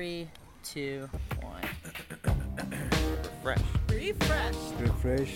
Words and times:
Three, 0.00 0.28
two, 0.64 1.10
one. 1.42 1.60
Refresh. 3.44 3.60
Refresh. 3.90 4.54
Refresh 4.78 5.32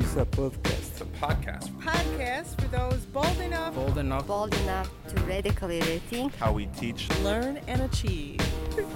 is 0.00 0.16
a 0.16 0.24
podcast. 0.26 0.90
It's 0.90 1.00
a 1.02 1.04
podcast. 1.04 1.68
Podcast 1.80 2.60
for 2.60 2.66
those 2.66 3.04
bold 3.04 3.38
enough, 3.38 3.76
Bold 3.76 3.98
enough. 3.98 4.26
bold 4.26 4.54
enough 4.62 4.90
to 5.06 5.22
radically 5.22 5.78
rethink 5.82 6.34
How 6.34 6.50
we 6.52 6.66
teach. 6.76 7.08
learn 7.20 7.58
and 7.68 7.82
achieve. 7.82 8.40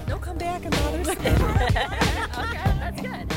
Don't 0.08 0.20
come 0.20 0.38
back 0.38 0.64
and 0.64 0.72
bother 0.74 1.00
us. 1.02 1.08
okay 1.10 1.28
that's 2.80 3.00
good 3.00 3.32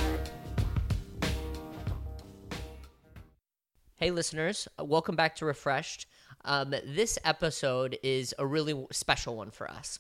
Hey, 3.97 4.09
listeners, 4.09 4.67
welcome 4.79 5.15
back 5.15 5.35
to 5.35 5.45
Refreshed. 5.45 6.07
Um, 6.45 6.71
this 6.71 7.19
episode 7.23 7.99
is 8.01 8.33
a 8.39 8.45
really 8.47 8.87
special 8.91 9.35
one 9.35 9.51
for 9.51 9.69
us. 9.69 9.99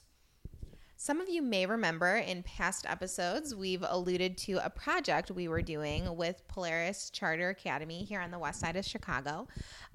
Some 1.03 1.19
of 1.19 1.27
you 1.27 1.41
may 1.41 1.65
remember 1.65 2.15
in 2.15 2.43
past 2.43 2.85
episodes, 2.87 3.53
we've 3.53 3.83
alluded 3.85 4.37
to 4.37 4.65
a 4.65 4.69
project 4.69 5.31
we 5.31 5.49
were 5.49 5.61
doing 5.61 6.15
with 6.15 6.47
Polaris 6.47 7.09
Charter 7.09 7.49
Academy 7.49 8.05
here 8.05 8.21
on 8.21 8.31
the 8.31 8.39
west 8.39 8.61
side 8.61 8.77
of 8.77 8.85
Chicago. 8.85 9.49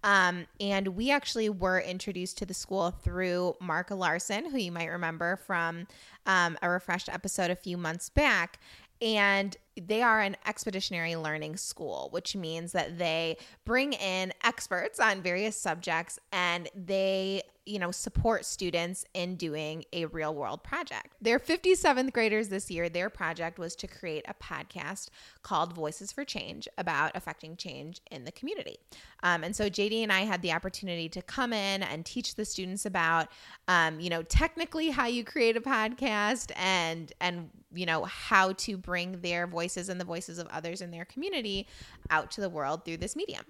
Um, 0.05 0.47
and 0.61 0.89
we 0.89 1.11
actually 1.11 1.49
were 1.49 1.80
introduced 1.80 2.37
to 2.37 2.45
the 2.45 2.52
school 2.52 2.91
through 2.91 3.57
Mark 3.59 3.91
Larson, 3.91 4.51
who 4.51 4.59
you 4.59 4.71
might 4.71 4.89
remember 4.89 5.37
from 5.37 5.87
um, 6.27 6.59
a 6.61 6.69
refreshed 6.69 7.09
episode 7.09 7.51
a 7.51 7.57
few 7.57 7.79
months 7.79 8.11
back. 8.11 8.59
And 9.01 9.57
they 9.80 10.02
are 10.02 10.21
an 10.21 10.37
expeditionary 10.45 11.16
learning 11.16 11.57
school, 11.57 12.09
which 12.11 12.37
means 12.37 12.73
that 12.73 12.99
they 12.99 13.38
bring 13.65 13.95
in 13.95 14.35
experts 14.45 15.01
on 15.01 15.23
various 15.23 15.57
subjects 15.57 16.19
and 16.33 16.69
they, 16.75 17.45
you 17.69 17.79
know, 17.79 17.91
support 17.91 18.45
students 18.45 19.05
in 19.15 19.37
doing 19.37 19.85
a 19.93 20.07
real 20.07 20.35
world 20.35 20.63
project. 20.63 21.15
They're 21.21 21.39
57th 21.39 22.13
graders 22.13 22.49
this 22.49 22.71
year. 22.71 22.89
Their 22.89 23.11
project 23.11 23.59
was 23.59 23.77
to 23.77 23.87
create 23.87 24.25
a 24.27 24.35
podcast 24.35 25.09
called 25.43 25.75
Voices 25.75 26.10
for 26.10 26.25
Change 26.25 26.66
about 26.79 27.13
affecting 27.15 27.57
change 27.57 28.01
in 28.10 28.25
the 28.25 28.33
community. 28.33 28.79
Um, 29.23 29.45
and 29.45 29.55
so 29.55 29.69
JD 29.69 30.02
and 30.02 30.13
I 30.13 30.21
had 30.21 30.43
the 30.43 30.52
opportunity 30.52 31.09
to 31.10 31.23
come 31.23 31.52
in 31.52 31.83
and 31.83 32.07
teach 32.07 32.35
the 32.37 32.45
students 32.45 32.87
about, 32.87 33.29
um, 33.66 34.01
you 34.01 34.09
know, 34.09 34.23
technically 34.23 34.91
how 34.91 35.07
you 35.07 35.25
create 35.25 35.57
a 35.57 35.60
podcast 35.60 36.53
and 36.57 37.13
and 37.21 37.51
you 37.75 37.85
know 37.85 38.05
how 38.05 38.53
to 38.55 38.79
bring 38.79 39.21
their 39.21 39.47
voices 39.47 39.91
and 39.91 40.01
the 40.01 40.05
voices 40.05 40.38
of 40.38 40.47
others 40.49 40.80
in 40.80 40.91
their 40.91 41.05
community 41.05 41.66
out 42.09 42.30
to 42.30 42.41
the 42.41 42.49
world 42.49 42.85
through 42.85 42.97
this 42.97 43.15
medium. 43.15 43.45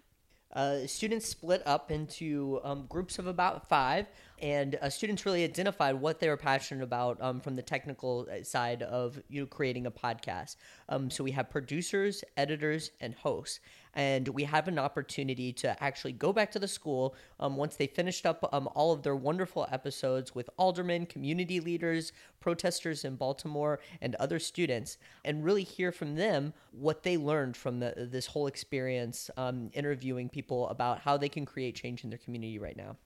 Uh, 0.53 0.87
students 0.87 1.27
split 1.27 1.63
up 1.67 1.91
into 1.91 2.61
um, 2.65 2.87
groups 2.89 3.19
of 3.19 3.27
about 3.27 3.69
five, 3.69 4.07
and 4.41 4.79
uh, 4.81 4.89
students 4.89 5.27
really 5.27 5.45
identified 5.45 5.95
what 5.95 6.21
they 6.21 6.29
were 6.29 6.37
passionate 6.37 6.83
about 6.83 7.21
um, 7.21 7.41
from 7.41 7.57
the 7.57 7.63
technical 7.63 8.27
uh, 8.31 8.43
side 8.43 8.83
of 8.83 9.21
you 9.29 9.41
know, 9.41 9.47
creating 9.47 9.87
a 9.87 9.91
podcast. 9.91 10.57
Um, 10.89 11.11
so 11.11 11.25
we 11.25 11.31
have 11.33 11.51
producers, 11.51 12.23
editors, 12.37 12.91
and 13.01 13.15
hosts, 13.15 13.61
and 13.95 14.29
we 14.29 14.45
have 14.45 14.69
an 14.69 14.79
opportunity 14.79 15.53
to 15.55 15.83
actually 15.83 16.13
go 16.13 16.33
back 16.33 16.53
to 16.53 16.59
the 16.59 16.69
school 16.69 17.15
um, 17.41 17.57
once 17.57 17.77
they 17.77 17.87
finished 17.87 18.27
up 18.27 18.49
um, 18.53 18.69
all 18.75 18.93
of 18.93 19.03
their 19.03 19.17
wonderful 19.17 19.67
episodes 19.73 20.35
with 20.35 20.49
aldermen, 20.59 21.07
community 21.07 21.61
leaders, 21.61 22.13
protesters 22.41 23.05
in 23.05 23.17
Baltimore, 23.17 23.81
and 24.01 24.15
other 24.17 24.39
students, 24.39 24.99
and 25.25 25.45
really 25.45 25.65
hear 25.65 25.91
from 25.91 26.15
them 26.15 26.53
what 26.73 27.03
they 27.03 27.17
learned 27.17 27.57
from 27.57 27.81
the, 27.81 28.09
this 28.11 28.27
whole 28.27 28.47
experience 28.47 29.31
um, 29.37 29.71
interviewing 29.73 30.29
people 30.29 30.69
about 30.69 31.01
how 31.01 31.17
they 31.17 31.29
can 31.29 31.45
create 31.45 31.75
change 31.75 32.05
in 32.05 32.11
their 32.11 32.19
community 32.19 32.59
right 32.59 32.77
now. 32.77 32.97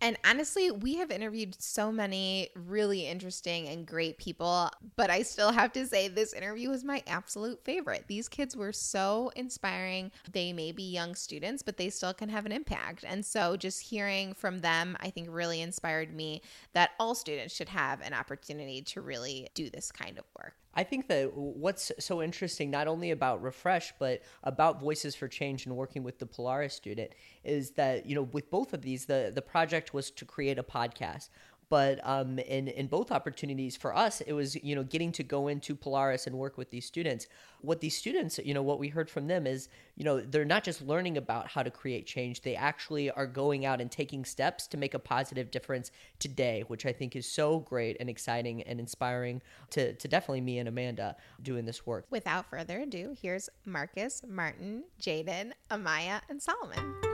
And 0.00 0.16
honestly, 0.24 0.70
we 0.70 0.96
have 0.96 1.10
interviewed 1.10 1.60
so 1.60 1.90
many 1.90 2.50
really 2.54 3.06
interesting 3.06 3.68
and 3.68 3.84
great 3.86 4.18
people, 4.18 4.70
but 4.96 5.10
I 5.10 5.22
still 5.22 5.50
have 5.50 5.72
to 5.72 5.86
say 5.86 6.06
this 6.06 6.32
interview 6.32 6.70
was 6.70 6.84
my 6.84 7.02
absolute 7.06 7.64
favorite. 7.64 8.04
These 8.06 8.28
kids 8.28 8.56
were 8.56 8.72
so 8.72 9.32
inspiring. 9.34 10.12
They 10.30 10.52
may 10.52 10.70
be 10.70 10.84
young 10.84 11.16
students, 11.16 11.62
but 11.62 11.78
they 11.78 11.90
still 11.90 12.14
can 12.14 12.28
have 12.28 12.46
an 12.46 12.52
impact. 12.52 13.04
And 13.06 13.26
so 13.26 13.56
just 13.56 13.80
hearing 13.80 14.34
from 14.34 14.60
them, 14.60 14.96
I 15.00 15.10
think 15.10 15.28
really 15.30 15.60
inspired 15.60 16.14
me 16.14 16.42
that 16.74 16.90
all 17.00 17.16
students 17.16 17.54
should 17.54 17.70
have 17.70 18.00
an 18.00 18.14
opportunity 18.14 18.82
to 18.82 19.00
really 19.00 19.48
do 19.54 19.68
this 19.68 19.90
kind 19.90 20.16
of 20.16 20.24
work. 20.38 20.54
I 20.74 20.84
think 20.84 21.08
that 21.08 21.34
what's 21.34 21.90
so 21.98 22.22
interesting, 22.22 22.70
not 22.70 22.86
only 22.86 23.10
about 23.10 23.42
Refresh, 23.42 23.92
but 23.98 24.22
about 24.44 24.80
Voices 24.80 25.14
for 25.14 25.26
Change 25.26 25.66
and 25.66 25.76
working 25.76 26.02
with 26.02 26.18
the 26.18 26.26
Polaris 26.26 26.74
student, 26.74 27.10
is 27.42 27.72
that, 27.72 28.06
you 28.06 28.14
know, 28.14 28.22
with 28.22 28.50
both 28.50 28.72
of 28.74 28.82
these, 28.82 29.06
the, 29.06 29.32
the 29.34 29.42
project 29.42 29.92
was 29.92 30.10
to 30.12 30.24
create 30.24 30.58
a 30.58 30.62
podcast. 30.62 31.30
But 31.70 32.00
um, 32.02 32.38
in, 32.38 32.68
in 32.68 32.86
both 32.86 33.12
opportunities 33.12 33.76
for 33.76 33.94
us, 33.94 34.20
it 34.22 34.32
was, 34.32 34.56
you 34.64 34.74
know, 34.74 34.82
getting 34.82 35.12
to 35.12 35.22
go 35.22 35.48
into 35.48 35.74
Polaris 35.74 36.26
and 36.26 36.36
work 36.36 36.56
with 36.56 36.70
these 36.70 36.86
students. 36.86 37.26
What 37.60 37.80
these 37.80 37.96
students, 37.96 38.38
you 38.42 38.54
know, 38.54 38.62
what 38.62 38.78
we 38.78 38.88
heard 38.88 39.10
from 39.10 39.26
them 39.26 39.46
is, 39.46 39.68
you 39.96 40.04
know, 40.04 40.20
they're 40.20 40.44
not 40.44 40.64
just 40.64 40.80
learning 40.80 41.18
about 41.18 41.48
how 41.48 41.62
to 41.62 41.70
create 41.70 42.06
change, 42.06 42.40
they 42.40 42.56
actually 42.56 43.10
are 43.10 43.26
going 43.26 43.66
out 43.66 43.80
and 43.80 43.90
taking 43.90 44.24
steps 44.24 44.66
to 44.68 44.76
make 44.76 44.94
a 44.94 44.98
positive 44.98 45.50
difference 45.50 45.90
today, 46.18 46.64
which 46.68 46.86
I 46.86 46.92
think 46.92 47.16
is 47.16 47.26
so 47.26 47.60
great 47.60 47.96
and 48.00 48.08
exciting 48.08 48.62
and 48.62 48.80
inspiring 48.80 49.42
to, 49.70 49.92
to 49.94 50.08
definitely 50.08 50.40
me 50.40 50.58
and 50.58 50.68
Amanda 50.68 51.16
doing 51.42 51.66
this 51.66 51.84
work. 51.84 52.06
Without 52.10 52.48
further 52.48 52.78
ado, 52.78 53.14
here's 53.20 53.50
Marcus, 53.66 54.22
Martin, 54.26 54.84
Jaden, 55.00 55.52
Amaya, 55.70 56.20
and 56.30 56.40
Solomon. 56.40 57.07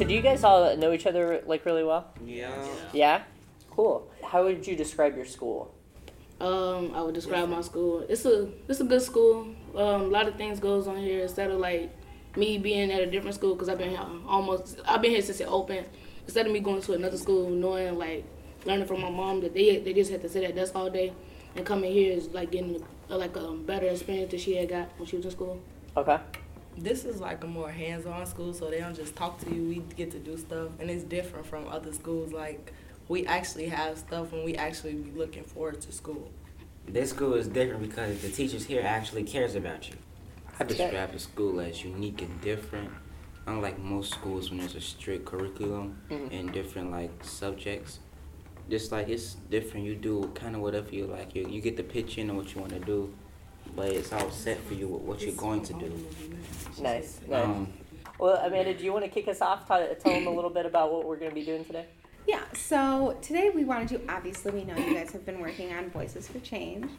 So 0.00 0.06
do 0.06 0.14
you 0.14 0.22
guys 0.22 0.44
all 0.44 0.74
know 0.78 0.92
each 0.92 1.04
other 1.04 1.42
like 1.44 1.66
really 1.66 1.84
well? 1.84 2.06
Yeah. 2.24 2.66
Yeah? 2.94 3.22
Cool. 3.68 4.10
How 4.24 4.44
would 4.44 4.66
you 4.66 4.74
describe 4.74 5.14
your 5.14 5.26
school? 5.26 5.74
Um, 6.40 6.92
I 6.94 7.02
would 7.02 7.14
describe 7.14 7.50
my 7.50 7.60
school. 7.60 8.06
It's 8.08 8.24
a 8.24 8.48
it's 8.66 8.80
a 8.80 8.84
good 8.84 9.02
school. 9.02 9.48
Um, 9.74 10.00
a 10.00 10.06
lot 10.06 10.26
of 10.26 10.36
things 10.36 10.58
goes 10.58 10.86
on 10.86 10.96
here 10.96 11.20
instead 11.20 11.50
of 11.50 11.60
like 11.60 11.94
me 12.34 12.56
being 12.56 12.90
at 12.90 13.02
a 13.02 13.10
different 13.10 13.34
school 13.34 13.52
because 13.52 13.68
I've 13.68 13.76
been 13.76 13.90
here 13.90 14.00
almost 14.26 14.80
I've 14.88 15.02
been 15.02 15.10
here 15.10 15.20
since 15.20 15.38
it 15.38 15.48
opened. 15.48 15.84
Instead 16.24 16.46
of 16.46 16.52
me 16.52 16.60
going 16.60 16.80
to 16.80 16.94
another 16.94 17.18
school, 17.18 17.50
knowing 17.50 17.98
like 17.98 18.24
learning 18.64 18.86
from 18.86 19.02
my 19.02 19.10
mom 19.10 19.42
that 19.42 19.52
they 19.52 19.80
they 19.80 19.92
just 19.92 20.10
had 20.10 20.22
to 20.22 20.30
sit 20.30 20.44
at 20.44 20.54
desk 20.54 20.74
all 20.74 20.88
day, 20.88 21.12
and 21.56 21.66
coming 21.66 21.92
here 21.92 22.16
is 22.16 22.28
like 22.28 22.50
getting 22.52 22.82
a, 23.10 23.18
like 23.18 23.36
a 23.36 23.52
better 23.52 23.88
experience 23.88 24.30
that 24.30 24.40
she 24.40 24.56
had 24.56 24.70
got 24.70 24.88
when 24.96 25.06
she 25.06 25.16
was 25.16 25.26
in 25.26 25.30
school. 25.30 25.60
Okay. 25.94 26.16
This 26.76 27.04
is 27.04 27.20
like 27.20 27.44
a 27.44 27.46
more 27.46 27.70
hands-on 27.70 28.26
school, 28.26 28.54
so 28.54 28.70
they 28.70 28.78
don't 28.78 28.94
just 28.96 29.14
talk 29.16 29.38
to 29.40 29.54
you. 29.54 29.62
We 29.68 29.82
get 29.96 30.10
to 30.12 30.18
do 30.18 30.36
stuff, 30.38 30.68
and 30.78 30.90
it's 30.90 31.04
different 31.04 31.46
from 31.46 31.68
other 31.68 31.92
schools. 31.92 32.32
Like 32.32 32.72
we 33.08 33.26
actually 33.26 33.66
have 33.66 33.98
stuff, 33.98 34.32
and 34.32 34.44
we 34.44 34.54
actually 34.56 34.94
be 34.94 35.10
looking 35.18 35.44
forward 35.44 35.80
to 35.82 35.92
school. 35.92 36.30
This 36.86 37.10
school 37.10 37.34
is 37.34 37.48
different 37.48 37.82
because 37.82 38.20
the 38.22 38.30
teachers 38.30 38.64
here 38.64 38.82
actually 38.84 39.24
cares 39.24 39.54
about 39.54 39.88
you. 39.88 39.96
I 40.58 40.64
describe 40.64 41.12
the 41.12 41.18
school 41.18 41.60
as 41.60 41.84
unique 41.84 42.22
and 42.22 42.40
different. 42.40 42.90
Unlike 43.46 43.78
most 43.78 44.12
schools 44.12 44.50
when 44.50 44.60
there's 44.60 44.74
a 44.74 44.80
strict 44.80 45.24
curriculum 45.24 46.00
and 46.10 46.52
different 46.52 46.90
like 46.90 47.10
subjects. 47.24 47.98
Just 48.68 48.92
like 48.92 49.08
it's 49.08 49.34
different. 49.50 49.86
You 49.86 49.96
do 49.96 50.30
kind 50.34 50.54
of 50.54 50.62
whatever 50.62 50.94
you 50.94 51.06
like. 51.06 51.34
You, 51.34 51.48
you 51.48 51.60
get 51.60 51.76
the 51.76 51.82
pitch 51.82 52.18
in 52.18 52.28
and 52.28 52.38
what 52.38 52.54
you 52.54 52.60
want 52.60 52.72
to 52.72 52.78
do, 52.78 53.12
but 53.80 53.92
it's 53.92 54.12
all 54.12 54.30
set 54.30 54.62
for 54.64 54.74
you 54.74 54.86
what, 54.86 55.00
what 55.00 55.22
you're 55.22 55.34
going 55.36 55.62
to 55.62 55.72
do. 55.72 56.06
Nice. 56.82 57.18
Nice. 57.26 57.42
Um, 57.42 57.72
well, 58.18 58.36
Amanda, 58.44 58.74
do 58.74 58.84
you 58.84 58.92
want 58.92 59.06
to 59.06 59.10
kick 59.10 59.26
us 59.26 59.40
off? 59.40 59.66
Tell, 59.66 59.94
tell 59.94 60.12
them 60.12 60.26
a 60.26 60.30
little 60.30 60.50
bit 60.50 60.66
about 60.66 60.92
what 60.92 61.06
we're 61.06 61.16
going 61.16 61.30
to 61.30 61.34
be 61.34 61.46
doing 61.46 61.64
today. 61.64 61.86
Yeah, 62.26 62.42
so 62.52 63.16
today 63.22 63.50
we 63.54 63.64
wanted 63.64 63.88
to, 63.88 64.12
obviously, 64.12 64.52
we 64.52 64.64
know 64.64 64.76
you 64.76 64.92
guys 64.92 65.12
have 65.12 65.24
been 65.24 65.40
working 65.40 65.72
on 65.72 65.88
Voices 65.88 66.28
for 66.28 66.38
Change. 66.40 66.90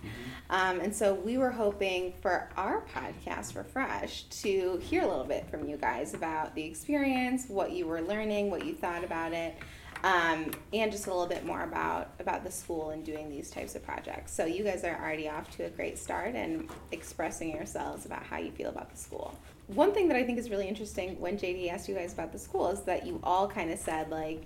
Um, 0.49 0.79
and 0.79 0.93
so 0.93 1.13
we 1.13 1.37
were 1.37 1.51
hoping 1.51 2.13
for 2.19 2.49
our 2.57 2.83
podcast, 2.95 3.55
Refresh, 3.55 4.23
to 4.41 4.77
hear 4.81 5.03
a 5.03 5.07
little 5.07 5.23
bit 5.23 5.47
from 5.51 5.69
you 5.69 5.77
guys 5.77 6.15
about 6.15 6.55
the 6.55 6.63
experience, 6.63 7.45
what 7.47 7.73
you 7.73 7.85
were 7.85 8.01
learning, 8.01 8.49
what 8.49 8.65
you 8.65 8.73
thought 8.73 9.03
about 9.03 9.33
it, 9.33 9.55
um, 10.03 10.51
and 10.73 10.91
just 10.91 11.07
a 11.07 11.09
little 11.09 11.27
bit 11.27 11.45
more 11.45 11.63
about, 11.63 12.09
about 12.19 12.43
the 12.43 12.51
school 12.51 12.89
and 12.89 13.05
doing 13.05 13.29
these 13.29 13.51
types 13.51 13.75
of 13.75 13.83
projects. 13.83 14.33
So 14.33 14.45
you 14.45 14.63
guys 14.63 14.83
are 14.83 14.99
already 14.99 15.29
off 15.29 15.55
to 15.57 15.65
a 15.65 15.69
great 15.69 15.99
start 15.99 16.35
and 16.35 16.69
expressing 16.91 17.55
yourselves 17.55 18.05
about 18.05 18.23
how 18.23 18.37
you 18.37 18.51
feel 18.51 18.69
about 18.69 18.89
the 18.91 18.97
school. 18.97 19.37
One 19.67 19.93
thing 19.93 20.07
that 20.07 20.17
I 20.17 20.23
think 20.23 20.39
is 20.39 20.49
really 20.49 20.67
interesting 20.67 21.19
when 21.19 21.37
JD 21.37 21.71
asked 21.71 21.87
you 21.87 21.95
guys 21.95 22.13
about 22.13 22.31
the 22.31 22.39
school 22.39 22.69
is 22.69 22.81
that 22.81 23.05
you 23.05 23.19
all 23.23 23.47
kind 23.47 23.71
of 23.71 23.77
said, 23.77 24.09
like, 24.09 24.43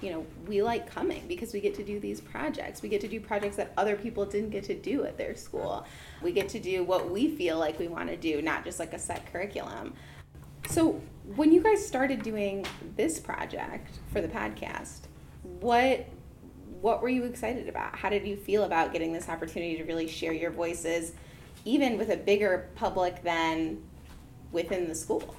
you 0.00 0.10
know, 0.10 0.26
we 0.46 0.62
like 0.62 0.90
coming 0.90 1.22
because 1.28 1.52
we 1.52 1.60
get 1.60 1.74
to 1.74 1.84
do 1.84 2.00
these 2.00 2.20
projects. 2.20 2.82
We 2.82 2.88
get 2.88 3.00
to 3.02 3.08
do 3.08 3.20
projects 3.20 3.56
that 3.56 3.72
other 3.76 3.96
people 3.96 4.24
didn't 4.24 4.50
get 4.50 4.64
to 4.64 4.74
do 4.74 5.04
at 5.04 5.18
their 5.18 5.36
school. 5.36 5.86
We 6.22 6.32
get 6.32 6.48
to 6.50 6.58
do 6.58 6.82
what 6.82 7.10
we 7.10 7.36
feel 7.36 7.58
like 7.58 7.78
we 7.78 7.88
want 7.88 8.08
to 8.08 8.16
do, 8.16 8.40
not 8.40 8.64
just 8.64 8.80
like 8.80 8.94
a 8.94 8.98
set 8.98 9.30
curriculum. 9.30 9.94
So, 10.68 11.00
when 11.36 11.52
you 11.52 11.62
guys 11.62 11.84
started 11.86 12.22
doing 12.22 12.66
this 12.96 13.18
project 13.18 13.98
for 14.12 14.20
the 14.20 14.28
podcast, 14.28 15.00
what 15.60 16.06
what 16.80 17.00
were 17.00 17.08
you 17.08 17.24
excited 17.24 17.68
about? 17.68 17.96
How 17.96 18.10
did 18.10 18.26
you 18.26 18.36
feel 18.36 18.64
about 18.64 18.92
getting 18.92 19.12
this 19.12 19.28
opportunity 19.28 19.76
to 19.78 19.84
really 19.84 20.06
share 20.06 20.32
your 20.32 20.50
voices 20.50 21.12
even 21.64 21.96
with 21.96 22.10
a 22.10 22.16
bigger 22.16 22.68
public 22.74 23.22
than 23.22 23.82
within 24.52 24.88
the 24.88 24.94
school, 24.94 25.34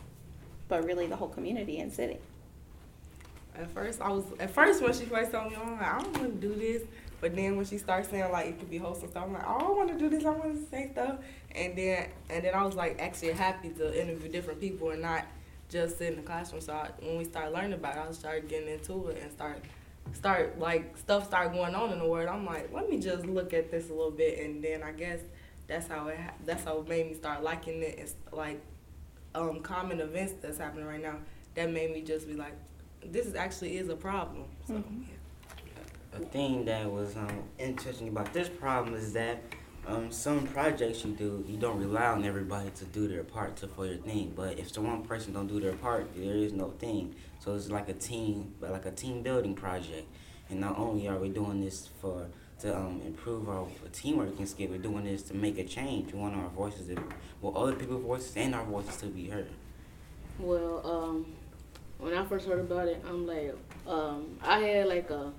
but 0.68 0.84
really 0.86 1.08
the 1.08 1.16
whole 1.16 1.30
community 1.30 1.80
and 1.80 1.92
city. 1.92 2.18
At 3.58 3.70
first, 3.72 4.02
I 4.02 4.10
was 4.10 4.26
at 4.40 4.52
first 4.52 4.82
when 4.82 4.94
she 4.94 5.06
first 5.06 5.32
told 5.32 5.52
me, 5.52 5.58
like, 5.58 5.82
I 5.82 6.00
don't 6.00 6.18
want 6.18 6.42
to 6.42 6.48
do 6.48 6.56
this. 6.56 6.84
But 7.22 7.36
then 7.36 7.56
when 7.56 7.66
she 7.66 7.78
starts 7.78 8.10
saying 8.10 8.32
like 8.32 8.48
it 8.48 8.60
could 8.60 8.70
be 8.70 8.78
hosting 8.78 9.10
stuff, 9.10 9.24
I'm 9.24 9.34
like, 9.34 9.48
oh, 9.48 9.58
I 9.58 9.72
want 9.72 9.90
to 9.90 9.98
do 9.98 10.10
this. 10.10 10.26
I 10.26 10.32
want 10.32 10.54
to 10.56 10.70
say 10.70 10.90
stuff. 10.92 11.20
And 11.54 11.78
then 11.78 12.10
and 12.30 12.44
then 12.44 12.54
I 12.54 12.64
was 12.64 12.76
like 12.76 13.00
actually 13.00 13.32
happy 13.32 13.70
to 13.70 14.02
interview 14.02 14.30
different 14.30 14.60
people 14.60 14.92
and 14.92 15.02
not 15.02 15.26
just 15.70 15.98
sit 15.98 16.10
in 16.10 16.18
the 16.18 16.22
classroom. 16.22 16.62
So 16.62 16.74
I, 16.74 16.92
when 17.00 17.18
we 17.18 17.24
started 17.24 17.52
learning 17.54 17.74
about 17.74 17.96
it, 17.96 18.04
I 18.08 18.12
started 18.12 18.48
getting 18.48 18.70
into 18.70 19.08
it 19.08 19.22
and 19.22 19.32
start 19.32 19.62
start 20.14 20.60
like 20.60 20.96
stuff 20.98 21.26
started 21.26 21.54
going 21.54 21.74
on 21.76 21.92
in 21.92 22.00
the 22.00 22.08
world. 22.08 22.30
I'm 22.30 22.46
like, 22.46 22.72
let 22.74 22.90
me 22.90 23.00
just 23.00 23.26
look 23.26 23.54
at 23.54 23.72
this 23.72 23.90
a 23.90 23.94
little 23.94 24.12
bit, 24.12 24.40
and 24.40 24.64
then 24.64 24.84
I 24.84 24.92
guess 24.92 25.20
that's 25.68 25.88
how 25.88 26.08
it 26.08 26.18
ha- 26.18 26.34
that's 26.46 26.64
how 26.64 26.80
it 26.80 26.88
made 26.88 27.08
me 27.08 27.14
start 27.16 27.44
liking 27.44 27.82
it. 27.82 27.98
It's 27.98 28.16
like 28.32 28.62
um, 29.34 29.62
common 29.62 30.00
events 30.00 30.34
that's 30.42 30.58
happening 30.58 30.86
right 30.86 31.02
now. 31.02 31.18
That 31.56 31.72
made 31.72 31.92
me 31.92 32.02
just 32.02 32.28
be 32.28 32.34
like, 32.34 32.54
this 33.04 33.26
is 33.26 33.36
actually 33.36 33.78
is 33.78 33.90
a 33.90 33.96
problem. 33.96 34.46
So. 34.68 34.74
Mm-hmm. 34.74 35.02
A 36.16 36.20
thing 36.20 36.64
that 36.66 36.90
was 36.90 37.18
um, 37.18 37.44
interesting 37.60 38.08
about 38.08 38.32
this 38.32 38.48
problem 38.48 38.96
is 38.96 39.12
that 39.14 39.42
um, 39.86 40.12
some 40.12 40.48
projects 40.48 41.04
you 41.04 41.12
do, 41.12 41.44
you 41.46 41.58
don't 41.58 41.78
rely 41.78 42.06
on 42.06 42.24
everybody 42.24 42.70
to 42.70 42.86
do 42.86 43.10
their 43.10 43.24
part 43.24 43.58
to 43.58 43.68
for 43.68 43.86
your 43.86 43.98
thing. 43.98 44.32
But 44.34 44.58
if 44.58 44.72
the 44.72 44.80
one 44.82 45.04
person 45.04 45.34
don't 45.34 45.48
do 45.48 45.60
their 45.60 45.74
part, 45.74 46.08
there 46.16 46.36
is 46.36 46.54
no 46.54 46.70
thing. 46.80 47.16
So 47.40 47.54
it's 47.54 47.70
like 47.70 47.90
a 47.90 47.94
team, 47.94 48.54
but 48.62 48.72
like 48.72 48.86
a 48.86 48.92
team 48.92 49.24
building 49.24 49.56
project. 49.56 50.08
And 50.50 50.62
not 50.62 50.80
only 50.80 51.08
are 51.10 51.18
we 51.18 51.28
doing 51.28 51.60
this 51.60 51.90
for 52.00 52.28
to 52.62 52.78
um, 52.78 53.02
improve 53.06 53.50
our 53.50 53.68
teamwork 53.92 54.40
and 54.40 54.48
skill, 54.48 54.70
we're 54.70 54.78
doing 54.78 55.04
this 55.04 55.24
to 55.24 55.34
make 55.34 55.58
a 55.58 55.66
change. 55.66 56.14
We 56.14 56.20
want 56.20 56.36
our 56.36 56.48
voices, 56.48 56.88
to, 56.88 57.04
well, 57.42 57.58
other 57.58 57.74
people's 57.74 58.04
voices 58.04 58.38
and 58.38 58.56
our 58.56 58.64
voices 58.64 58.96
to 58.98 59.08
be 59.08 59.28
heard. 59.28 59.50
Well, 60.40 60.82
um, 60.90 61.26
when 61.98 62.14
I 62.14 62.26
first 62.26 62.48
heard 62.48 62.62
about 62.62 62.88
it, 62.88 63.04
I'm 63.06 63.28
like, 63.28 63.54
um, 63.86 64.38
I 64.42 64.60
had 64.60 64.88
like 64.88 65.10
a 65.10 65.34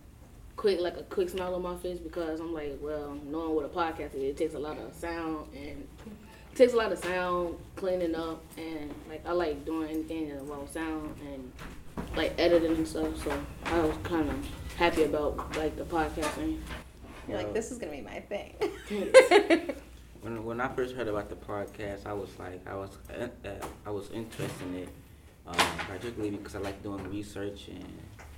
quick, 0.56 0.80
like 0.80 0.96
a 0.96 1.02
quick 1.04 1.28
smile 1.28 1.54
on 1.54 1.62
my 1.62 1.76
face 1.76 1.98
because 1.98 2.40
I'm 2.40 2.52
like, 2.54 2.78
well, 2.80 3.18
knowing 3.24 3.54
what 3.54 3.64
a 3.64 3.68
podcast 3.68 4.14
is, 4.14 4.22
it 4.22 4.36
takes 4.36 4.54
a 4.54 4.58
lot 4.58 4.78
of 4.78 4.92
sound 4.94 5.48
and 5.54 5.86
it 6.06 6.56
takes 6.56 6.72
a 6.72 6.76
lot 6.76 6.92
of 6.92 6.98
sound 6.98 7.56
cleaning 7.76 8.14
up 8.14 8.42
and 8.56 8.92
like 9.08 9.24
I 9.26 9.32
like 9.32 9.64
doing 9.64 9.90
anything 9.90 10.28
that 10.28 10.38
involves 10.38 10.72
sound 10.72 11.14
and 11.20 11.52
like 12.16 12.34
editing 12.38 12.76
and 12.76 12.88
stuff. 12.88 13.22
So 13.22 13.38
I 13.66 13.80
was 13.80 13.96
kind 14.02 14.28
of 14.28 14.48
happy 14.76 15.04
about 15.04 15.56
like 15.56 15.76
the 15.76 15.84
podcasting. 15.84 16.60
You're 17.28 17.38
like, 17.38 17.52
this 17.52 17.70
is 17.70 17.78
gonna 17.78 17.92
be 17.92 18.02
my 18.02 18.20
thing. 18.20 18.54
When 20.22 20.44
when 20.44 20.60
I 20.60 20.66
first 20.66 20.96
heard 20.96 21.06
about 21.06 21.28
the 21.28 21.36
podcast, 21.36 22.04
I 22.04 22.12
was 22.12 22.30
like, 22.36 22.60
I 22.66 22.74
was 22.74 22.90
uh, 23.16 23.28
I 23.86 23.90
was 23.90 24.10
interested 24.10 24.66
in 24.66 24.74
it, 24.74 24.88
um, 25.46 25.54
particularly 25.88 26.36
because 26.36 26.56
I 26.56 26.58
like 26.58 26.82
doing 26.82 27.08
research 27.08 27.68
and 27.68 27.86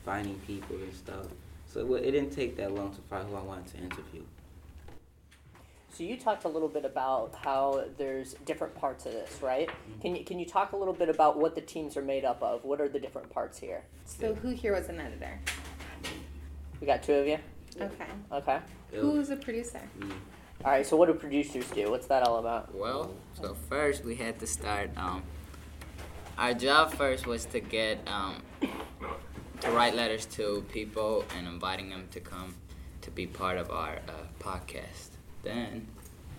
finding 0.04 0.34
people 0.40 0.76
and 0.76 0.92
stuff. 0.92 1.24
So 1.68 1.94
it, 1.94 2.04
it 2.04 2.10
didn't 2.12 2.30
take 2.30 2.56
that 2.56 2.72
long 2.72 2.94
to 2.94 3.00
find 3.02 3.28
who 3.28 3.36
I 3.36 3.42
wanted 3.42 3.66
to 3.68 3.78
interview. 3.78 4.22
So 5.92 6.04
you 6.04 6.16
talked 6.16 6.44
a 6.44 6.48
little 6.48 6.68
bit 6.68 6.84
about 6.84 7.34
how 7.42 7.84
there's 7.96 8.34
different 8.44 8.74
parts 8.74 9.04
of 9.04 9.12
this, 9.12 9.42
right? 9.42 9.68
Can 10.00 10.14
you 10.14 10.24
can 10.24 10.38
you 10.38 10.46
talk 10.46 10.72
a 10.72 10.76
little 10.76 10.94
bit 10.94 11.08
about 11.08 11.38
what 11.38 11.54
the 11.54 11.60
teams 11.60 11.96
are 11.96 12.02
made 12.02 12.24
up 12.24 12.42
of? 12.42 12.64
What 12.64 12.80
are 12.80 12.88
the 12.88 13.00
different 13.00 13.30
parts 13.30 13.58
here? 13.58 13.82
So 14.04 14.34
who 14.34 14.50
here 14.50 14.74
was 14.74 14.88
an 14.88 15.00
editor? 15.00 15.40
We 16.80 16.86
got 16.86 17.02
two 17.02 17.14
of 17.14 17.26
you. 17.26 17.38
Okay. 17.80 18.06
Okay. 18.30 18.58
Who's 18.92 19.30
a 19.30 19.36
producer? 19.36 19.80
All 20.64 20.70
right. 20.70 20.86
So 20.86 20.96
what 20.96 21.06
do 21.06 21.14
producers 21.14 21.68
do? 21.70 21.90
What's 21.90 22.06
that 22.06 22.22
all 22.22 22.38
about? 22.38 22.72
Well, 22.74 23.12
so 23.34 23.56
first 23.68 24.04
we 24.04 24.14
had 24.14 24.38
to 24.38 24.46
start. 24.46 24.90
Um, 24.96 25.24
our 26.36 26.54
job 26.54 26.94
first 26.94 27.26
was 27.26 27.44
to 27.46 27.58
get 27.58 28.06
um, 28.06 28.42
to 29.60 29.70
write 29.70 29.94
letters 29.94 30.26
to 30.26 30.64
people 30.72 31.24
and 31.36 31.46
inviting 31.46 31.90
them 31.90 32.08
to 32.12 32.20
come 32.20 32.54
to 33.02 33.10
be 33.10 33.26
part 33.26 33.58
of 33.58 33.70
our 33.70 33.96
uh, 34.08 34.12
podcast. 34.40 35.10
Then, 35.42 35.86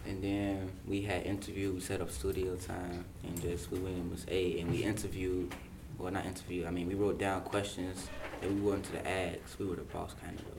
and 0.05 0.23
then 0.23 0.71
we 0.87 1.01
had 1.01 1.23
interview. 1.25 1.71
We 1.73 1.79
set 1.79 2.01
up 2.01 2.11
studio 2.11 2.55
time 2.55 3.05
and 3.23 3.41
just 3.41 3.71
we 3.71 3.79
went 3.79 3.97
in 3.97 4.09
Miss 4.11 4.25
A 4.29 4.59
and 4.59 4.71
we 4.71 4.83
interviewed. 4.83 5.53
Well, 5.97 6.11
not 6.11 6.25
interviewed. 6.25 6.65
I 6.65 6.71
mean, 6.71 6.87
we 6.87 6.95
wrote 6.95 7.17
down 7.17 7.41
questions 7.41 8.07
that 8.41 8.49
we 8.49 8.61
wanted 8.61 8.93
to 8.93 9.09
ask. 9.09 9.59
We 9.59 9.65
were 9.65 9.75
the 9.75 9.81
boss 9.81 10.13
kind 10.23 10.39
of 10.39 10.45
though. 10.45 10.55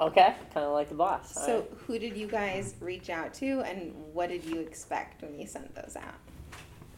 Okay, 0.00 0.34
kind 0.52 0.66
of 0.66 0.72
like 0.72 0.88
the 0.88 0.94
boss. 0.96 1.36
All 1.36 1.44
So 1.44 1.58
right. 1.60 1.70
who 1.86 1.98
did 1.98 2.16
you 2.16 2.26
guys 2.26 2.74
reach 2.80 3.08
out 3.10 3.32
to, 3.34 3.60
and 3.60 3.92
what 4.12 4.28
did 4.28 4.44
you 4.44 4.60
expect 4.60 5.22
when 5.22 5.38
you 5.38 5.46
sent 5.46 5.74
those 5.74 5.96
out? 5.96 6.14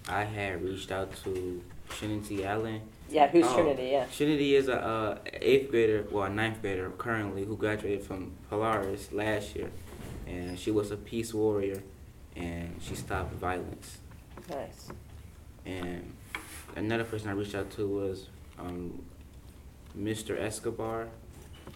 I 0.08 0.25
had 0.25 0.62
reached 0.62 0.90
out 0.90 1.12
to 1.25 1.62
Trinity 1.90 2.44
Allen. 2.44 2.81
Yeah, 3.12 3.29
who's 3.29 3.44
Oh, 3.47 3.55
Trinity? 3.55 3.91
Yeah. 3.93 4.06
Trinity 4.06 4.55
is 4.56 4.69
a 4.69 4.82
uh, 4.82 5.19
eighth 5.35 5.70
grader, 5.70 6.06
well, 6.11 6.25
a 6.25 6.31
ninth 6.31 6.62
grader 6.62 6.91
currently, 6.97 7.44
who 7.44 7.56
graduated 7.56 8.03
from 8.05 8.32
Polaris 8.49 9.12
last 9.12 9.55
year, 9.55 9.70
and 10.26 10.59
she 10.59 10.70
was 10.70 10.91
a 10.91 10.97
peace 10.97 11.35
warrior, 11.35 11.82
and 12.35 12.75
she 12.81 12.94
stopped 12.94 13.35
violence. 13.35 13.99
Nice. 14.49 14.88
And 15.67 16.14
another 16.75 17.05
person 17.05 17.29
I 17.29 17.32
reached 17.32 17.55
out 17.55 17.70
to 17.73 17.87
was 17.87 18.29
um, 18.59 19.05
Mr. 19.97 20.38
Escobar. 20.41 21.09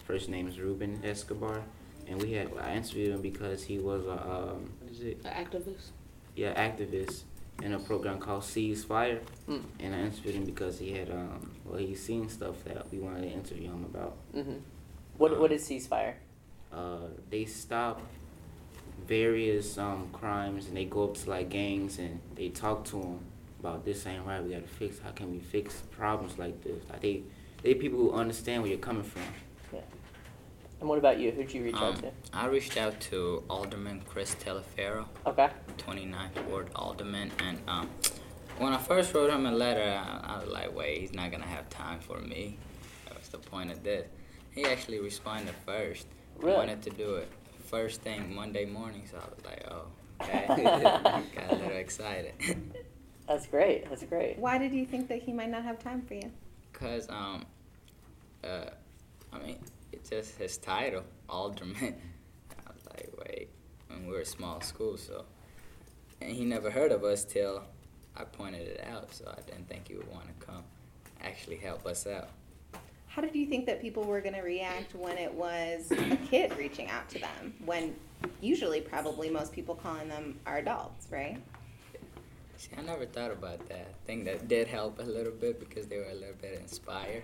First 0.05 0.29
name 0.29 0.47
is 0.47 0.59
Ruben 0.59 0.99
Escobar, 1.03 1.61
and 2.07 2.19
we 2.21 2.33
had 2.33 2.49
I 2.59 2.73
interviewed 2.75 3.13
him 3.13 3.21
because 3.21 3.63
he 3.63 3.77
was 3.77 4.05
a 4.05 4.11
um, 4.13 4.71
what 4.79 4.91
is 4.91 5.01
it? 5.01 5.21
An 5.23 5.45
activist. 5.45 5.91
Yeah, 6.35 6.53
activist 6.55 7.21
in 7.63 7.73
a 7.73 7.79
program 7.79 8.19
called 8.19 8.43
Ceasefire, 8.43 9.19
Mm. 9.47 9.63
and 9.79 9.95
I 9.95 9.99
interviewed 10.01 10.35
him 10.35 10.45
because 10.45 10.77
he 10.79 10.91
had 10.91 11.09
um 11.11 11.51
well 11.65 11.77
he's 11.79 12.01
seen 12.03 12.29
stuff 12.29 12.55
that 12.65 12.91
we 12.91 12.99
wanted 12.99 13.21
to 13.23 13.29
interview 13.31 13.69
him 13.69 13.83
about. 13.85 14.15
Mhm. 14.35 14.59
What 15.17 15.39
what 15.39 15.51
is 15.51 15.63
ceasefire? 15.67 16.13
Uh, 16.71 17.07
they 17.29 17.45
stop 17.45 18.01
various 19.07 19.77
um 19.77 20.09
crimes 20.11 20.67
and 20.67 20.75
they 20.77 20.85
go 20.85 21.05
up 21.05 21.15
to 21.15 21.29
like 21.29 21.49
gangs 21.49 21.97
and 21.99 22.19
they 22.35 22.49
talk 22.49 22.83
to 22.85 22.97
them 22.99 23.19
about 23.59 23.85
this 23.85 24.05
ain't 24.05 24.25
right. 24.25 24.43
We 24.43 24.51
gotta 24.51 24.67
fix. 24.67 24.99
How 24.99 25.11
can 25.11 25.31
we 25.31 25.39
fix 25.39 25.81
problems 25.91 26.37
like 26.37 26.63
this? 26.63 26.83
Like 26.89 27.01
they 27.01 27.23
they 27.63 27.73
people 27.73 27.99
who 27.99 28.11
understand 28.11 28.61
where 28.63 28.69
you're 28.71 28.79
coming 28.79 29.03
from. 29.03 29.23
Yeah. 29.73 29.79
And 30.79 30.87
what 30.87 30.99
about 30.99 31.19
you? 31.19 31.31
Who'd 31.31 31.53
you 31.53 31.63
reach 31.63 31.75
out 31.75 31.95
um, 31.95 32.01
to? 32.01 32.11
I 32.33 32.47
reached 32.47 32.77
out 32.77 32.99
to 33.01 33.43
Alderman 33.49 34.01
Chris 34.07 34.35
Taliaferro. 34.35 35.05
Okay. 35.25 35.49
29th 35.77 36.45
Ward 36.49 36.69
Alderman, 36.75 37.31
and 37.39 37.59
um, 37.67 37.89
when 38.59 38.73
I 38.73 38.77
first 38.77 39.13
wrote 39.13 39.29
him 39.29 39.45
a 39.45 39.51
letter, 39.51 39.81
I, 39.81 40.35
I 40.35 40.39
was 40.39 40.49
like, 40.49 40.75
wait, 40.75 41.01
he's 41.01 41.13
not 41.13 41.31
gonna 41.31 41.45
have 41.45 41.69
time 41.69 41.99
for 41.99 42.19
me. 42.19 42.57
That 43.05 43.17
was 43.17 43.29
the 43.29 43.37
point 43.39 43.71
of 43.71 43.83
this. 43.83 44.07
He 44.51 44.65
actually 44.65 44.99
responded 44.99 45.55
first. 45.65 46.07
Really? 46.37 46.51
He 46.51 46.57
wanted 46.57 46.81
to 46.83 46.89
do 46.91 47.15
it 47.15 47.31
first 47.67 48.01
thing 48.01 48.33
Monday 48.33 48.65
morning, 48.65 49.03
so 49.09 49.17
I 49.17 49.29
was 49.29 49.45
like, 49.45 49.65
oh, 49.69 49.87
okay. 50.21 50.45
Got 51.35 51.51
a 51.51 51.55
little 51.55 51.77
excited. 51.77 52.33
That's 53.27 53.45
great. 53.45 53.89
That's 53.89 54.03
great. 54.03 54.39
Why 54.39 54.57
did 54.57 54.73
you 54.73 54.85
think 54.85 55.09
that 55.09 55.21
he 55.21 55.33
might 55.33 55.49
not 55.49 55.63
have 55.63 55.79
time 55.79 56.01
for 56.01 56.13
you? 56.13 56.31
Cause 56.71 57.09
um, 57.09 57.45
uh, 58.43 58.69
I 59.33 59.39
mean, 59.39 59.57
it's 59.61 59.71
just 60.09 60.37
his 60.37 60.57
title, 60.57 61.03
Alderman. 61.29 61.75
I 62.51 62.71
was 62.73 62.85
like, 62.87 63.09
wait, 63.19 63.49
and 63.89 64.07
we 64.07 64.13
were 64.13 64.21
a 64.21 64.25
small 64.25 64.61
school, 64.61 64.97
so, 64.97 65.25
and 66.21 66.31
he 66.31 66.45
never 66.45 66.69
heard 66.71 66.91
of 66.91 67.03
us 67.03 67.23
till 67.23 67.63
I 68.15 68.23
pointed 68.23 68.67
it 68.67 68.85
out. 68.89 69.13
So 69.13 69.25
I 69.35 69.41
didn't 69.41 69.67
think 69.67 69.87
he 69.87 69.95
would 69.95 70.11
want 70.11 70.27
to 70.27 70.45
come, 70.45 70.63
actually 71.21 71.57
help 71.57 71.85
us 71.85 72.07
out. 72.07 72.29
How 73.07 73.21
did 73.21 73.35
you 73.35 73.47
think 73.47 73.65
that 73.65 73.81
people 73.81 74.03
were 74.03 74.21
going 74.21 74.35
to 74.35 74.41
react 74.41 74.93
when 74.93 75.17
it 75.17 75.33
was 75.33 75.91
a 75.91 76.15
kid 76.29 76.55
reaching 76.57 76.87
out 76.89 77.09
to 77.09 77.19
them? 77.19 77.53
When 77.65 77.95
usually, 78.41 78.81
probably 78.81 79.29
most 79.29 79.53
people 79.53 79.75
calling 79.75 80.07
them 80.07 80.39
are 80.45 80.57
adults, 80.57 81.07
right? 81.11 81.37
See, 82.57 82.69
I 82.77 82.81
never 82.81 83.05
thought 83.05 83.31
about 83.31 83.67
that. 83.69 83.87
I 83.89 84.05
think 84.05 84.25
that 84.25 84.47
did 84.47 84.67
help 84.67 84.99
a 84.99 85.03
little 85.03 85.31
bit 85.31 85.59
because 85.59 85.87
they 85.87 85.97
were 85.97 86.09
a 86.11 86.13
little 86.13 86.35
bit 86.41 86.59
inspired. 86.59 87.23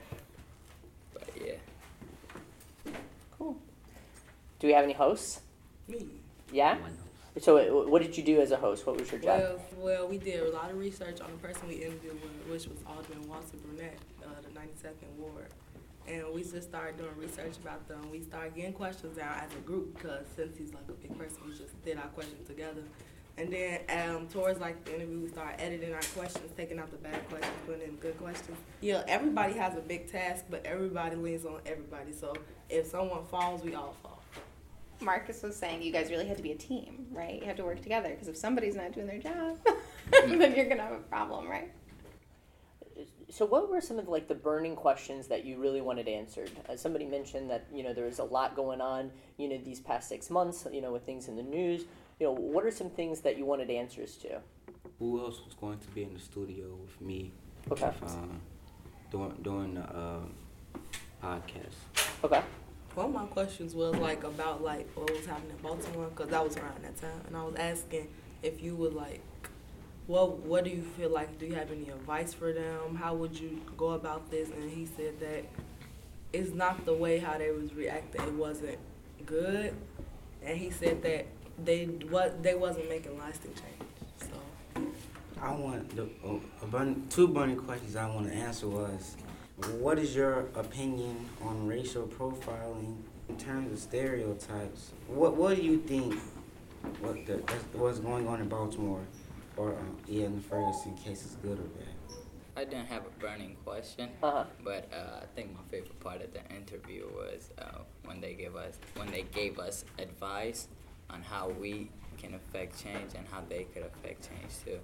But 1.14 1.30
yeah. 1.44 1.54
Cool. 4.64 4.70
Do 4.70 4.72
we 4.72 4.74
have 4.76 4.86
any 4.86 4.94
hosts? 4.94 5.42
Me. 5.90 6.08
Yeah. 6.54 6.78
So 7.42 7.58
uh, 7.58 7.90
what 7.90 8.02
did 8.02 8.16
you 8.16 8.24
do 8.24 8.40
as 8.40 8.52
a 8.52 8.56
host? 8.56 8.88
What 8.88 8.98
was 8.98 9.12
your 9.12 9.20
job? 9.20 9.42
Well, 9.42 9.60
well, 9.78 10.08
we 10.08 10.18
did 10.18 10.42
a 10.42 10.52
lot 10.52 10.72
of 10.72 10.78
research 10.78 11.20
on 11.20 11.32
the 11.32 11.38
person 11.46 11.68
we 11.68 11.84
interviewed, 11.84 12.14
with, 12.14 12.48
which 12.50 12.68
was 12.70 12.78
Alderman 12.88 13.28
Walter 13.28 13.58
Burnett, 13.58 13.98
uh, 14.24 14.28
the 14.42 14.58
92nd 14.58 15.20
Ward. 15.20 15.48
And 16.08 16.34
we 16.34 16.44
just 16.44 16.70
started 16.70 16.98
doing 16.98 17.12
research 17.18 17.58
about 17.58 17.86
them. 17.90 18.10
We 18.10 18.22
started 18.22 18.56
getting 18.56 18.72
questions 18.72 19.18
out 19.18 19.44
as 19.44 19.52
a 19.52 19.60
group 19.68 19.98
because 19.98 20.26
since 20.34 20.58
he's 20.58 20.74
like 20.74 20.88
a 20.88 20.94
big 20.94 21.18
person, 21.18 21.40
we 21.46 21.52
just 21.52 21.84
did 21.84 21.98
our 21.98 22.08
questions 22.08 22.48
together. 22.48 22.84
And 23.38 23.52
then 23.52 23.82
um, 23.90 24.28
towards 24.28 24.62
like 24.62 24.86
the 24.86 24.96
interview, 24.96 25.20
we 25.20 25.28
started 25.28 25.60
editing 25.60 25.94
our 25.94 26.00
questions, 26.16 26.52
taking 26.56 26.80
out 26.80 26.90
the 26.90 26.98
bad 26.98 27.28
questions, 27.28 27.54
putting 27.66 27.82
in 27.82 27.96
good 27.96 28.18
questions. 28.18 28.58
Yeah, 28.80 29.04
everybody 29.10 29.56
has 29.56 29.76
a 29.76 29.82
big 29.82 30.10
task, 30.10 30.46
but 30.50 30.66
everybody 30.66 31.18
leans 31.18 31.44
on 31.44 31.60
everybody. 31.66 32.14
So 32.14 32.34
if 32.70 32.88
someone 32.88 33.26
falls, 33.26 33.62
we 33.62 33.76
all 33.76 33.98
fall. 34.02 34.13
Marcus 35.04 35.42
was 35.44 35.56
saying 35.56 35.82
you 35.82 35.92
guys 35.92 36.10
really 36.10 36.28
had 36.28 36.38
to 36.38 36.44
be 36.44 36.52
a 36.52 36.58
team, 36.58 37.08
right? 37.12 37.40
You 37.40 37.46
had 37.46 37.58
to 37.58 37.64
work 37.64 37.82
together 37.82 38.10
because 38.10 38.28
if 38.28 38.38
somebody's 38.38 38.76
not 38.76 38.94
doing 38.94 39.08
their 39.08 39.20
job, 39.20 39.58
then 40.12 40.56
you're 40.56 40.68
gonna 40.68 40.84
have 40.84 40.94
a 40.94 41.04
problem, 41.10 41.48
right? 41.48 41.72
So, 43.30 43.46
what 43.46 43.70
were 43.70 43.82
some 43.82 43.98
of 43.98 44.08
like 44.08 44.28
the 44.28 44.36
burning 44.36 44.76
questions 44.76 45.28
that 45.28 45.44
you 45.44 45.58
really 45.58 45.82
wanted 45.82 46.08
answered? 46.08 46.52
Uh, 46.70 46.76
somebody 46.76 47.06
mentioned 47.06 47.50
that 47.50 47.66
you 47.74 47.84
know 47.84 47.94
there 47.94 48.06
was 48.06 48.20
a 48.20 48.24
lot 48.24 48.56
going 48.56 48.80
on, 48.80 49.12
you 49.38 49.50
know, 49.50 49.58
these 49.58 49.80
past 49.80 50.08
six 50.08 50.30
months, 50.30 50.68
you 50.72 50.82
know, 50.82 50.92
with 50.92 51.04
things 51.04 51.28
in 51.28 51.36
the 51.36 51.44
news. 51.44 51.86
You 52.20 52.28
know, 52.28 52.34
what 52.34 52.64
are 52.64 52.72
some 52.72 52.92
things 52.92 53.22
that 53.22 53.38
you 53.38 53.46
wanted 53.46 53.72
answers 53.72 54.18
to? 54.18 54.40
Who 55.00 55.20
else 55.20 55.42
was 55.44 55.56
going 55.56 55.80
to 55.80 55.88
be 55.88 56.04
in 56.04 56.14
the 56.14 56.20
studio 56.20 56.76
with 56.76 57.02
me? 57.02 57.32
Okay. 57.72 57.86
Uh, 57.86 58.18
doing 59.12 59.34
doing 59.42 59.74
the 59.74 59.82
uh, 59.82 60.20
podcast. 61.24 62.14
Okay. 62.24 62.44
One 62.96 63.08
of 63.08 63.14
my 63.14 63.26
questions 63.26 63.74
was 63.74 63.96
like 63.96 64.24
about 64.24 64.64
like 64.64 64.88
what 64.96 65.10
was 65.10 65.26
happening 65.26 65.52
in 65.52 65.58
Baltimore 65.58 66.10
because 66.16 66.32
I 66.32 66.42
was 66.42 66.56
around 66.58 66.84
that 66.84 66.96
time, 66.98 67.22
and 67.26 67.36
I 67.36 67.44
was 67.44 67.56
asking 67.56 68.08
if 68.44 68.62
you 68.62 68.76
would 68.76 68.94
like, 68.94 69.22
what 70.06 70.38
what 70.40 70.64
do 70.64 70.70
you 70.70 70.84
feel 70.84 71.10
like? 71.10 71.40
Do 71.40 71.48
you 71.48 71.56
have 71.56 71.72
any 71.72 71.90
advice 71.90 72.34
for 72.36 72.54
them? 72.54 72.96
How 72.96 73.16
would 73.16 73.40
you 73.40 73.62
go 73.78 73.92
about 73.92 74.30
this? 74.30 74.50
And 74.50 74.70
he 74.70 74.86
said 74.86 75.20
that 75.22 75.46
it's 76.34 76.54
not 76.54 76.86
the 76.86 76.94
way 76.94 77.18
how 77.18 77.38
they 77.40 77.50
was 77.50 77.74
reacting. 77.74 78.22
It 78.22 78.34
wasn't 78.34 78.78
good, 79.26 79.74
and 80.44 80.58
he 80.58 80.70
said 80.70 81.02
that 81.02 81.26
they 81.64 81.86
what 81.86 82.44
they 82.44 82.54
wasn't 82.54 82.90
making 82.90 83.18
lasting 83.18 83.54
change. 83.56 83.90
So 84.20 84.84
I 85.42 85.52
want 85.52 85.96
the 85.96 86.04
uh, 86.24 86.94
two 87.10 87.28
burning 87.28 87.58
questions 87.58 87.96
I 87.96 88.08
want 88.08 88.28
to 88.28 88.34
answer 88.34 88.68
was, 88.68 89.16
what 89.80 90.00
is 90.00 90.16
your 90.16 90.40
opinion 90.56 91.26
on 91.42 91.68
racial 91.68 92.04
profiling 92.08 92.98
in 93.30 93.38
terms 93.38 93.72
of 93.72 93.80
stereotypes? 93.80 94.92
What 95.08 95.36
what 95.36 95.56
do 95.56 95.62
you 95.62 95.78
think? 95.80 96.16
What 97.00 97.26
the 97.26 97.38
what's 97.74 98.00
going 98.00 98.28
on 98.28 98.42
in 98.42 98.50
Baltimore, 98.50 99.02
or 99.56 99.70
um, 99.74 99.98
yeah, 100.08 100.26
in 100.26 100.36
the 100.36 100.42
Ferguson 100.42 100.96
case 100.98 101.24
is 101.26 101.38
good 101.42 101.58
or 101.60 101.64
bad? 101.64 101.88
I 102.56 102.66
didn't 102.66 102.86
have 102.88 103.04
a 103.06 103.20
burning 103.20 103.56
question, 103.66 104.10
Uh-huh. 104.22 104.44
but 104.64 104.88
uh, 104.94 105.22
I 105.24 105.26
think 105.36 105.54
my 105.54 105.62
favorite 105.72 106.00
part 106.02 106.22
of 106.22 106.32
the 106.34 106.42
interview 106.56 107.06
was 107.16 107.50
uh, 107.58 107.80
when 108.06 108.22
they 108.22 108.34
gave 108.34 108.56
us 108.56 108.78
when 108.96 109.10
they 109.12 109.24
gave 109.34 109.60
us 109.60 109.86
advice 109.98 110.68
on 111.10 111.22
how 111.22 111.50
we 111.50 111.90
can 112.18 112.34
affect 112.36 112.82
change 112.84 113.14
and 113.16 113.26
how 113.32 113.42
they 113.50 113.64
could 113.74 113.84
affect 113.84 114.28
change 114.30 114.52
too. 114.66 114.80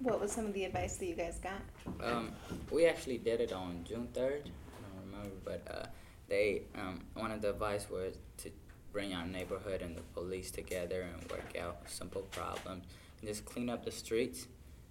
What 0.00 0.20
was 0.20 0.30
some 0.30 0.46
of 0.46 0.52
the 0.52 0.64
advice 0.64 0.96
that 0.96 1.06
you 1.06 1.14
guys 1.14 1.38
got? 1.38 1.60
Um, 2.04 2.32
we 2.70 2.86
actually 2.86 3.18
did 3.18 3.40
it 3.40 3.52
on 3.52 3.84
June 3.84 4.08
third. 4.12 4.42
I 4.44 4.82
don't 4.82 5.10
remember, 5.10 5.36
but 5.44 5.62
uh, 5.70 5.86
they 6.28 6.62
um, 6.74 7.00
one 7.14 7.30
of 7.30 7.40
the 7.40 7.50
advice 7.50 7.88
was 7.90 8.14
to 8.38 8.50
bring 8.92 9.14
our 9.14 9.26
neighborhood 9.26 9.82
and 9.82 9.96
the 9.96 10.02
police 10.14 10.50
together 10.50 11.02
and 11.02 11.30
work 11.30 11.56
out 11.60 11.78
simple 11.86 12.22
problems 12.30 12.84
and 13.20 13.28
just 13.28 13.44
clean 13.44 13.70
up 13.70 13.84
the 13.84 13.90
streets. 13.90 14.46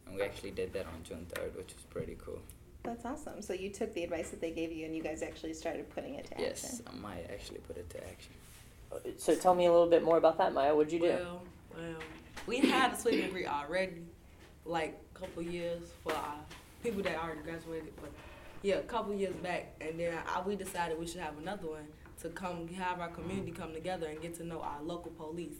And 0.05 0.15
we 0.15 0.21
actually 0.21 0.51
did 0.51 0.73
that 0.73 0.85
on 0.85 1.03
June 1.03 1.25
third, 1.33 1.55
which 1.55 1.73
was 1.73 1.83
pretty 1.89 2.17
cool. 2.23 2.39
That's 2.83 3.05
awesome. 3.05 3.41
So 3.41 3.53
you 3.53 3.69
took 3.69 3.93
the 3.95 4.03
advice 4.03 4.29
that 4.29 4.41
they 4.41 4.51
gave 4.51 4.71
you 4.71 4.85
and 4.85 4.95
you 4.95 5.01
guys 5.01 5.23
actually 5.23 5.53
started 5.53 5.89
putting 5.89 6.15
it 6.15 6.25
to 6.27 6.33
action. 6.33 6.45
Yes, 6.45 6.81
I 6.85 6.95
might 6.97 7.25
actually 7.31 7.59
put 7.59 7.77
it 7.77 7.89
to 7.91 7.97
action. 8.07 8.33
So, 9.17 9.35
tell 9.35 9.55
me 9.55 9.65
a 9.65 9.71
little 9.71 9.89
bit 9.89 10.03
more 10.03 10.17
about 10.17 10.37
that, 10.37 10.53
Maya. 10.53 10.73
What'd 10.73 10.93
you 10.93 10.99
do? 10.99 11.07
Well, 11.07 11.41
well, 11.75 11.95
we 12.47 12.59
had 12.59 12.93
a 12.93 12.97
sweet 12.97 13.21
degree 13.21 13.45
already, 13.45 14.03
like 14.65 14.99
a 15.15 15.19
couple 15.19 15.43
years 15.43 15.89
for 16.03 16.13
people 16.83 17.01
that 17.03 17.17
already 17.17 17.41
graduated, 17.41 17.93
but 18.01 18.11
yeah, 18.61 18.75
a 18.75 18.81
couple 18.83 19.13
years 19.13 19.35
back, 19.35 19.73
and 19.79 19.99
then 19.99 20.17
I, 20.27 20.41
we 20.41 20.55
decided 20.55 20.99
we 20.99 21.07
should 21.07 21.21
have 21.21 21.37
another 21.37 21.67
one 21.67 21.87
to 22.21 22.29
come 22.29 22.67
have 22.69 22.99
our 22.99 23.09
community 23.09 23.51
come 23.51 23.73
together 23.73 24.07
and 24.07 24.21
get 24.21 24.33
to 24.35 24.45
know 24.45 24.61
our 24.61 24.81
local 24.81 25.11
police. 25.11 25.57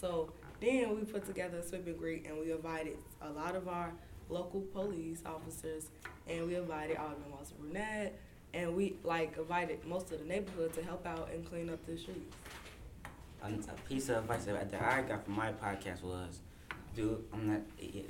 So 0.00 0.32
then 0.60 0.94
we 0.94 1.02
put 1.02 1.26
together 1.26 1.58
a 1.58 1.62
sweet 1.66 1.84
degree 1.84 2.22
and 2.26 2.38
we 2.38 2.52
invited 2.52 2.96
a 3.20 3.30
lot 3.30 3.56
of 3.56 3.68
our 3.68 3.92
local 4.28 4.62
police 4.72 5.22
officers, 5.26 5.88
and 6.26 6.46
we 6.46 6.56
invited 6.56 6.96
Alderman 6.96 7.30
Walter 7.30 7.54
Burnett, 7.60 8.18
and 8.54 8.74
we 8.74 8.96
like 9.04 9.36
invited 9.36 9.84
most 9.86 10.10
of 10.12 10.18
the 10.18 10.24
neighborhood 10.24 10.72
to 10.74 10.82
help 10.82 11.06
out 11.06 11.30
and 11.32 11.48
clean 11.48 11.68
up 11.68 11.84
the 11.86 11.96
streets. 11.96 12.34
A, 13.42 13.48
a 13.48 13.88
piece 13.88 14.08
of 14.08 14.16
advice 14.16 14.44
that 14.46 14.70
that 14.70 14.82
I 14.82 15.02
got 15.02 15.24
from 15.24 15.34
my 15.34 15.52
podcast 15.52 16.02
was, 16.02 16.40
do 16.94 17.22
I'm 17.32 17.46
not 17.46 17.60
yeah, 17.78 18.02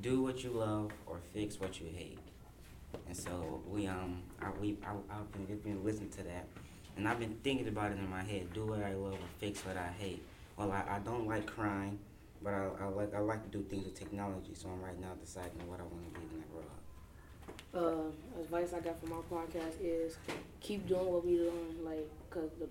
do 0.00 0.22
what 0.22 0.42
you 0.44 0.50
love 0.50 0.90
or 1.06 1.18
fix 1.32 1.58
what 1.60 1.80
you 1.80 1.86
hate. 1.94 2.18
And 3.06 3.16
so 3.16 3.62
we 3.66 3.86
um 3.86 4.22
I 4.40 4.50
we 4.60 4.78
I, 4.84 4.92
I've 5.14 5.32
been, 5.32 5.58
been 5.58 5.84
listening 5.84 6.10
to 6.10 6.22
that, 6.24 6.46
and 6.96 7.08
I've 7.08 7.18
been 7.18 7.36
thinking 7.42 7.68
about 7.68 7.92
it 7.92 7.98
in 7.98 8.08
my 8.08 8.22
head. 8.22 8.52
Do 8.52 8.66
what 8.66 8.82
I 8.82 8.94
love 8.94 9.14
or 9.14 9.28
fix 9.38 9.64
what 9.64 9.76
I 9.76 9.88
hate. 9.98 10.22
Well, 10.56 10.70
I, 10.70 10.84
I 10.96 10.98
don't 11.00 11.26
like 11.26 11.46
crying, 11.46 11.98
but 12.42 12.54
I, 12.54 12.68
I 12.82 12.86
like 12.86 13.14
I 13.14 13.18
like 13.18 13.42
to 13.50 13.58
do 13.58 13.64
things 13.64 13.84
with 13.84 13.98
technology. 13.98 14.54
So 14.54 14.68
I'm 14.68 14.80
right 14.82 14.98
now 15.00 15.12
deciding 15.20 15.66
what 15.68 15.80
I 15.80 15.84
want 15.84 16.14
to 16.14 16.20
be 16.20 16.26
when 16.26 16.42
I 16.42 16.46
grow 16.52 16.62
up. 16.62 16.80
uh, 17.74 18.40
advice 18.40 18.72
I 18.72 18.80
got 18.80 19.00
from 19.00 19.12
our 19.12 19.22
podcast 19.22 19.74
is 19.82 20.18
keep 20.60 20.86
doing 20.86 21.06
what 21.06 21.24
we 21.26 21.36
doing, 21.36 21.76
like, 21.84 22.08
cause 22.30 22.50
the 22.60 22.68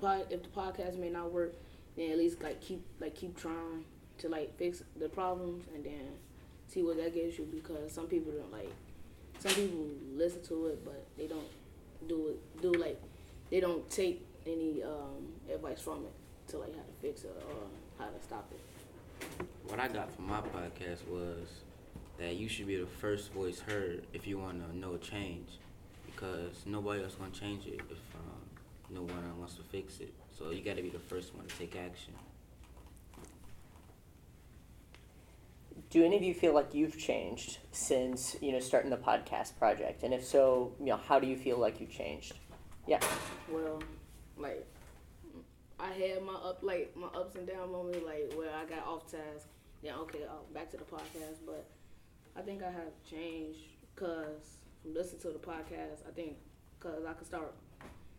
pod, 0.00 0.26
if 0.30 0.42
the 0.42 0.48
podcast 0.48 0.98
may 0.98 1.10
not 1.10 1.30
work, 1.30 1.54
then 1.96 2.10
at 2.10 2.18
least 2.18 2.42
like 2.42 2.60
keep 2.60 2.84
like 3.00 3.14
keep 3.14 3.36
trying 3.36 3.84
to 4.18 4.28
like 4.28 4.56
fix 4.58 4.82
the 4.98 5.08
problems 5.08 5.64
and 5.74 5.84
then 5.84 6.08
see 6.68 6.82
what 6.82 6.96
that 6.96 7.14
gives 7.14 7.38
you 7.38 7.46
because 7.52 7.92
some 7.92 8.06
people 8.06 8.32
don't 8.32 8.52
like 8.52 8.72
some 9.38 9.52
people 9.52 9.86
listen 10.14 10.42
to 10.42 10.66
it 10.66 10.84
but 10.84 11.06
they 11.16 11.26
don't 11.26 11.48
do 12.08 12.28
it 12.28 12.62
do 12.62 12.72
like 12.72 13.00
they 13.50 13.60
don't 13.60 13.88
take 13.90 14.26
any 14.46 14.82
um, 14.82 15.32
advice 15.52 15.80
from 15.80 16.04
it 16.04 16.12
to 16.48 16.58
like 16.58 16.74
how 16.74 16.82
to 16.82 16.92
fix 17.00 17.24
it 17.24 17.36
or 17.48 17.68
how 17.98 18.10
to 18.10 18.22
stop 18.22 18.50
it. 18.52 19.46
What 19.68 19.80
I 19.80 19.88
got 19.88 20.14
from 20.14 20.28
my 20.28 20.40
podcast 20.40 21.06
was 21.08 21.48
that 22.18 22.36
you 22.36 22.48
should 22.48 22.66
be 22.66 22.76
the 22.76 22.86
first 22.86 23.32
voice 23.32 23.60
heard 23.60 24.06
if 24.12 24.26
you 24.26 24.38
want 24.38 24.66
to 24.66 24.76
know 24.76 24.96
change, 24.96 25.48
because 26.06 26.64
nobody 26.66 27.02
else 27.02 27.14
gonna 27.14 27.30
change 27.30 27.66
it 27.66 27.80
if 27.90 27.98
um, 28.14 28.42
no 28.90 29.02
one 29.02 29.38
wants 29.38 29.54
to 29.54 29.62
fix 29.62 30.00
it. 30.00 30.12
So 30.38 30.50
you 30.50 30.62
got 30.62 30.76
to 30.76 30.82
be 30.82 30.90
the 30.90 30.98
first 30.98 31.34
one 31.34 31.46
to 31.46 31.56
take 31.56 31.76
action. 31.76 32.12
Do 35.90 36.04
any 36.04 36.16
of 36.16 36.22
you 36.22 36.34
feel 36.34 36.52
like 36.52 36.74
you've 36.74 36.98
changed 36.98 37.58
since 37.70 38.36
you 38.40 38.52
know 38.52 38.60
starting 38.60 38.90
the 38.90 38.96
podcast 38.96 39.56
project? 39.56 40.02
And 40.02 40.12
if 40.12 40.24
so, 40.24 40.72
you 40.80 40.86
know, 40.86 40.96
how 40.96 41.20
do 41.20 41.26
you 41.26 41.36
feel 41.36 41.58
like 41.58 41.80
you 41.80 41.86
changed? 41.86 42.34
Yeah. 42.86 43.00
Well, 43.48 43.82
like 44.36 44.66
I 45.78 45.90
had 45.90 46.22
my 46.22 46.34
up 46.34 46.60
like 46.62 46.96
my 46.96 47.06
ups 47.08 47.36
and 47.36 47.46
down 47.46 47.70
moments, 47.70 48.04
like 48.04 48.32
where 48.34 48.50
I 48.50 48.64
got 48.64 48.86
off 48.86 49.10
task. 49.10 49.48
Then 49.82 49.94
okay, 49.94 50.24
uh, 50.24 50.42
back 50.52 50.70
to 50.70 50.76
the 50.76 50.84
podcast. 50.84 51.38
But 51.44 51.66
I 52.36 52.40
think 52.40 52.62
I 52.62 52.70
have 52.70 52.92
changed 53.08 53.60
because 53.94 54.58
from 54.82 54.94
listening 54.94 55.22
to 55.22 55.28
the 55.28 55.38
podcast, 55.38 56.06
I 56.08 56.12
think 56.14 56.36
because 56.78 57.04
I 57.04 57.12
could 57.12 57.26
start 57.26 57.54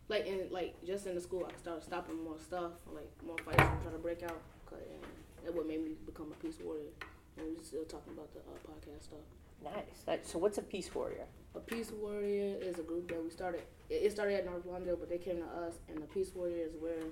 like 0.08 0.26
in 0.26 0.48
like 0.50 0.74
just 0.86 1.06
in 1.06 1.14
the 1.14 1.20
school, 1.20 1.44
I 1.46 1.50
could 1.50 1.60
start 1.60 1.84
stopping 1.84 2.22
more 2.22 2.38
stuff, 2.38 2.72
like 2.92 3.10
more 3.24 3.36
fights 3.44 3.60
I'm 3.60 3.80
trying 3.82 3.92
to 3.92 3.98
break 3.98 4.22
out. 4.22 4.40
Cause 4.66 4.78
and 4.80 5.46
that 5.46 5.54
what 5.54 5.66
made 5.66 5.84
me 5.84 5.92
become 6.06 6.32
a 6.32 6.42
peace 6.42 6.58
warrior. 6.62 6.90
And 7.38 7.56
we're 7.56 7.64
still 7.64 7.84
talking 7.84 8.12
about 8.12 8.32
the 8.32 8.40
uh, 8.40 8.58
podcast 8.66 9.04
stuff. 9.04 9.20
Nice. 9.62 10.06
nice. 10.06 10.30
So 10.30 10.38
what's 10.38 10.58
a 10.58 10.62
peace 10.62 10.94
warrior? 10.94 11.26
A 11.54 11.60
Peace 11.60 11.90
Warrior 11.90 12.56
is 12.60 12.78
a 12.78 12.82
group 12.82 13.08
that 13.08 13.22
we 13.22 13.30
started. 13.30 13.62
It 13.88 13.94
it 13.94 14.12
started 14.12 14.34
at 14.34 14.44
North 14.44 14.66
Lawndale, 14.66 14.98
but 14.98 15.08
they 15.08 15.18
came 15.18 15.38
to 15.38 15.46
us, 15.66 15.78
and 15.88 15.98
the 15.98 16.06
Peace 16.06 16.30
Warrior 16.34 16.66
is 16.66 16.74
where, 16.78 17.02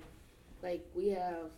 like, 0.61 0.85
we 0.95 1.09
have, 1.09 1.49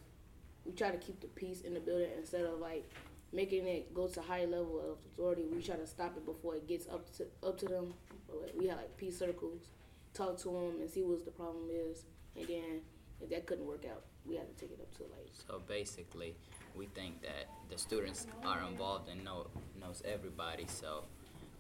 we 0.65 0.71
try 0.71 0.89
to 0.89 0.97
keep 0.97 1.19
the 1.19 1.27
peace 1.27 1.61
in 1.61 1.73
the 1.73 1.79
building 1.79 2.09
instead 2.17 2.45
of 2.45 2.59
like 2.59 2.89
making 3.31 3.67
it 3.67 3.93
go 3.93 4.07
to 4.07 4.21
high 4.21 4.45
level 4.45 4.79
of 4.79 4.97
authority. 5.11 5.45
We 5.53 5.61
try 5.61 5.75
to 5.75 5.85
stop 5.85 6.17
it 6.17 6.25
before 6.25 6.55
it 6.55 6.67
gets 6.67 6.87
up 6.87 7.13
to 7.17 7.27
up 7.45 7.57
to 7.59 7.65
them. 7.65 7.93
But 8.27 8.41
like, 8.41 8.53
we 8.57 8.67
had 8.67 8.77
like 8.77 8.97
peace 8.97 9.19
circles, 9.19 9.67
talk 10.13 10.37
to 10.39 10.49
them 10.49 10.79
and 10.79 10.89
see 10.89 11.03
what 11.03 11.23
the 11.25 11.31
problem 11.31 11.67
is, 11.69 12.05
and 12.35 12.47
then 12.47 12.81
if 13.21 13.29
that 13.29 13.45
couldn't 13.45 13.65
work 13.65 13.85
out, 13.85 14.03
we 14.25 14.35
had 14.35 14.47
to 14.47 14.55
take 14.55 14.71
it 14.71 14.79
up 14.81 14.95
to 14.97 15.03
like. 15.03 15.29
So 15.47 15.61
basically, 15.67 16.35
we 16.75 16.85
think 16.87 17.21
that 17.21 17.49
the 17.69 17.77
students 17.77 18.27
are 18.45 18.61
involved 18.67 19.09
and 19.09 19.23
know 19.23 19.47
knows 19.79 20.01
everybody, 20.05 20.65
so 20.67 21.03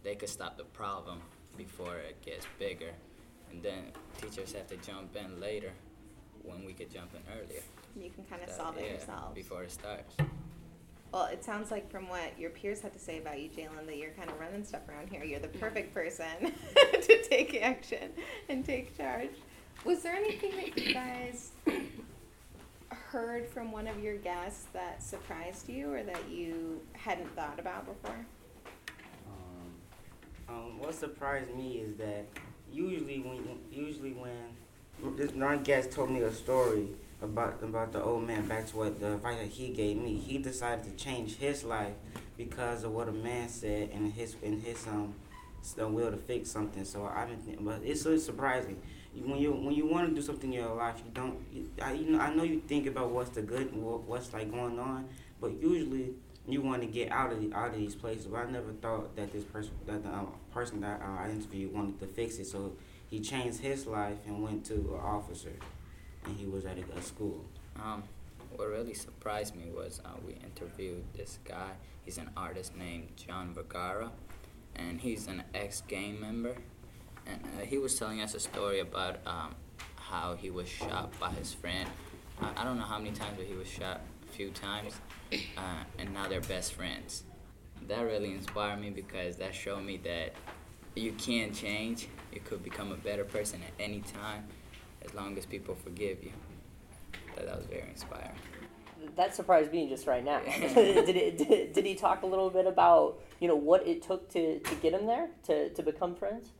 they 0.03 0.15
could 0.15 0.29
stop 0.29 0.57
the 0.57 0.63
problem 0.63 1.21
before 1.57 1.97
it 1.97 2.21
gets 2.21 2.45
bigger, 2.57 2.91
and 3.51 3.61
then 3.61 3.91
teachers 4.21 4.53
have 4.53 4.67
to 4.67 4.77
jump 4.77 5.15
in 5.15 5.39
later 5.39 5.71
when 6.43 6.65
we 6.65 6.73
could 6.73 6.91
jump 6.91 7.11
in 7.13 7.21
earlier. 7.33 7.61
You 7.95 8.09
can 8.11 8.23
kind 8.25 8.41
of 8.43 8.49
So, 8.49 8.57
solve 8.57 8.77
it 8.77 8.85
yeah, 8.85 8.93
yourself. 8.93 9.35
before 9.35 9.63
it 9.63 9.71
starts. 9.71 10.15
Well, 11.11 11.25
it 11.25 11.43
sounds 11.43 11.71
like 11.71 11.89
from 11.89 12.07
what 12.07 12.37
your 12.39 12.51
peers 12.51 12.81
had 12.81 12.93
to 12.93 12.99
say 12.99 13.17
about 13.17 13.41
you, 13.41 13.49
Jalen, 13.49 13.87
that 13.87 13.97
you're 13.97 14.11
kind 14.11 14.29
of 14.29 14.39
running 14.39 14.63
stuff 14.63 14.87
around 14.87 15.09
here. 15.09 15.23
You're 15.23 15.39
the 15.39 15.47
perfect 15.47 15.93
mm-hmm. 15.93 16.03
person 16.03 16.53
to 17.01 17.23
take 17.23 17.59
action 17.61 18.11
and 18.47 18.63
take 18.63 18.95
charge. 18.95 19.31
Was 19.85 20.03
there 20.03 20.13
anything 20.13 20.51
that 20.57 20.77
you 20.77 20.93
guys 20.93 21.51
heard 23.11 23.47
from 23.47 23.71
one 23.71 23.87
of 23.87 24.03
your 24.03 24.17
guests 24.17 24.65
that 24.73 25.01
surprised 25.01 25.67
you 25.67 25.91
or 25.91 26.03
that 26.03 26.29
you 26.29 26.79
hadn't 26.93 27.33
thought 27.35 27.59
about 27.59 27.85
before? 27.85 28.25
Um, 29.27 30.55
um, 30.55 30.79
what 30.79 30.93
surprised 30.93 31.53
me 31.55 31.79
is 31.79 31.95
that 31.97 32.25
usually 32.71 33.19
when 33.19 33.59
usually 33.71 34.13
when 34.13 35.15
this 35.17 35.33
non 35.33 35.63
guest 35.63 35.91
told 35.91 36.11
me 36.11 36.21
a 36.21 36.31
story, 36.31 36.89
about 37.21 37.61
about 37.63 37.91
the 37.93 38.03
old 38.03 38.27
man. 38.27 38.47
Back 38.47 38.67
to 38.67 38.77
what 38.77 38.99
the 38.99 39.13
advice 39.13 39.39
that 39.39 39.47
he 39.47 39.69
gave 39.69 39.97
me. 39.97 40.15
He 40.17 40.37
decided 40.37 40.85
to 40.85 40.91
change 41.03 41.37
his 41.37 41.63
life 41.63 41.93
because 42.37 42.83
of 42.83 42.91
what 42.91 43.09
a 43.09 43.11
man 43.11 43.49
said 43.49 43.89
and 43.91 44.13
his 44.13 44.35
in 44.43 44.61
his 44.61 44.85
um 44.87 45.15
uh, 45.81 45.87
will 45.87 46.11
to 46.11 46.17
fix 46.17 46.51
something. 46.51 46.85
So 46.85 47.05
I 47.05 47.25
think- 47.25 47.63
but 47.65 47.81
it's 47.83 48.01
so 48.01 48.17
surprising. 48.17 48.79
When 49.13 49.39
you 49.39 49.51
when 49.51 49.73
you 49.73 49.85
want 49.87 50.09
to 50.09 50.15
do 50.15 50.21
something 50.21 50.53
in 50.53 50.59
your 50.59 50.75
life, 50.75 51.01
you 51.03 51.11
don't. 51.13 51.37
You, 51.51 51.69
I 51.81 51.93
you 51.93 52.11
know 52.11 52.19
I 52.19 52.33
know 52.33 52.43
you 52.43 52.61
think 52.67 52.87
about 52.87 53.09
what's 53.09 53.31
the 53.31 53.41
good, 53.41 53.75
what, 53.75 54.03
what's 54.03 54.31
like 54.33 54.51
going 54.51 54.79
on, 54.79 55.09
but 55.41 55.59
usually 55.61 56.13
you 56.47 56.61
want 56.61 56.81
to 56.81 56.87
get 56.87 57.11
out 57.11 57.31
of 57.31 57.41
the, 57.41 57.55
out 57.55 57.69
of 57.69 57.75
these 57.75 57.95
places. 57.95 58.27
But 58.27 58.47
I 58.47 58.51
never 58.51 58.71
thought 58.73 59.15
that 59.15 59.31
this 59.31 59.43
person 59.43 59.71
that 59.87 60.03
the 60.03 60.09
um, 60.09 60.33
person 60.53 60.81
that 60.81 61.01
uh, 61.01 61.23
I 61.23 61.29
interviewed 61.29 61.73
wanted 61.73 61.99
to 61.99 62.07
fix 62.07 62.37
it. 62.37 62.45
So 62.45 62.73
he 63.09 63.19
changed 63.19 63.59
his 63.59 63.87
life 63.87 64.17
and 64.27 64.43
went 64.43 64.65
to 64.65 64.75
an 64.75 65.01
officer, 65.03 65.53
and 66.25 66.37
he 66.37 66.45
was 66.45 66.65
at 66.65 66.77
a, 66.77 66.97
a 66.97 67.01
school. 67.01 67.43
Um, 67.75 68.03
what 68.55 68.67
really 68.67 68.93
surprised 68.93 69.55
me 69.55 69.65
was 69.75 70.01
uh, 70.05 70.09
we 70.25 70.33
interviewed 70.33 71.03
this 71.15 71.39
guy. 71.43 71.71
He's 72.03 72.17
an 72.17 72.29
artist 72.35 72.75
named 72.75 73.09
John 73.15 73.53
Vergara, 73.53 74.11
and 74.75 74.99
he's 74.99 75.27
an 75.27 75.43
ex-gang 75.53 76.19
member. 76.19 76.55
Uh, 77.29 77.65
he 77.65 77.77
was 77.77 77.97
telling 77.97 78.21
us 78.21 78.33
a 78.33 78.39
story 78.39 78.79
about 78.79 79.17
um, 79.25 79.55
how 79.95 80.35
he 80.35 80.49
was 80.49 80.67
shot 80.67 81.17
by 81.19 81.29
his 81.31 81.53
friend. 81.53 81.89
I, 82.41 82.61
I 82.61 82.63
don't 82.63 82.77
know 82.77 82.85
how 82.85 82.97
many 82.97 83.11
times, 83.11 83.35
but 83.37 83.45
he 83.45 83.55
was 83.55 83.67
shot 83.67 84.01
a 84.27 84.31
few 84.33 84.49
times, 84.51 84.93
uh, 85.31 85.83
and 85.97 86.13
now 86.13 86.27
they're 86.27 86.41
best 86.41 86.73
friends. 86.73 87.23
That 87.87 88.01
really 88.01 88.33
inspired 88.33 88.79
me 88.79 88.89
because 88.89 89.37
that 89.37 89.55
showed 89.55 89.83
me 89.83 89.97
that 90.03 90.33
you 90.95 91.13
can 91.13 91.53
change. 91.53 92.07
You 92.33 92.41
could 92.41 92.63
become 92.63 92.91
a 92.91 92.97
better 92.97 93.23
person 93.23 93.61
at 93.65 93.83
any 93.83 94.01
time, 94.01 94.45
as 95.03 95.13
long 95.13 95.37
as 95.37 95.45
people 95.45 95.75
forgive 95.75 96.23
you. 96.23 96.31
That, 97.35 97.45
that 97.45 97.57
was 97.57 97.65
very 97.67 97.89
inspiring. 97.89 98.31
That 99.15 99.33
surprised 99.33 99.71
me 99.71 99.87
just 99.87 100.07
right 100.07 100.23
now. 100.23 100.41
did, 100.59 101.09
it, 101.09 101.37
did, 101.37 101.73
did 101.73 101.85
he 101.85 101.95
talk 101.95 102.23
a 102.23 102.25
little 102.25 102.49
bit 102.49 102.67
about 102.67 103.21
you 103.39 103.47
know 103.47 103.55
what 103.55 103.87
it 103.87 104.01
took 104.01 104.29
to, 104.31 104.59
to 104.59 104.75
get 104.75 104.93
him 104.93 105.05
there 105.05 105.29
to, 105.43 105.69
to 105.69 105.83
become 105.83 106.15
friends? 106.15 106.51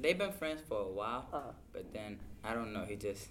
They've 0.00 0.16
been 0.18 0.32
friends 0.32 0.62
for 0.66 0.78
a 0.80 0.88
while, 0.88 1.26
Uh-huh. 1.32 1.52
but 1.72 1.92
then 1.92 2.18
I 2.42 2.54
don't 2.54 2.72
know. 2.72 2.84
He 2.84 2.96
just 2.96 3.28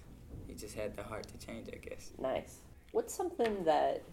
he 0.47 0.53
just 0.55 0.75
had 0.75 0.95
the 0.95 1.03
heart 1.03 1.27
to 1.27 1.45
change, 1.45 1.67
I 1.73 1.77
guess. 1.77 2.11
Nice. 2.19 2.57
What's 2.91 3.13
something 3.13 3.63
that 3.65 4.03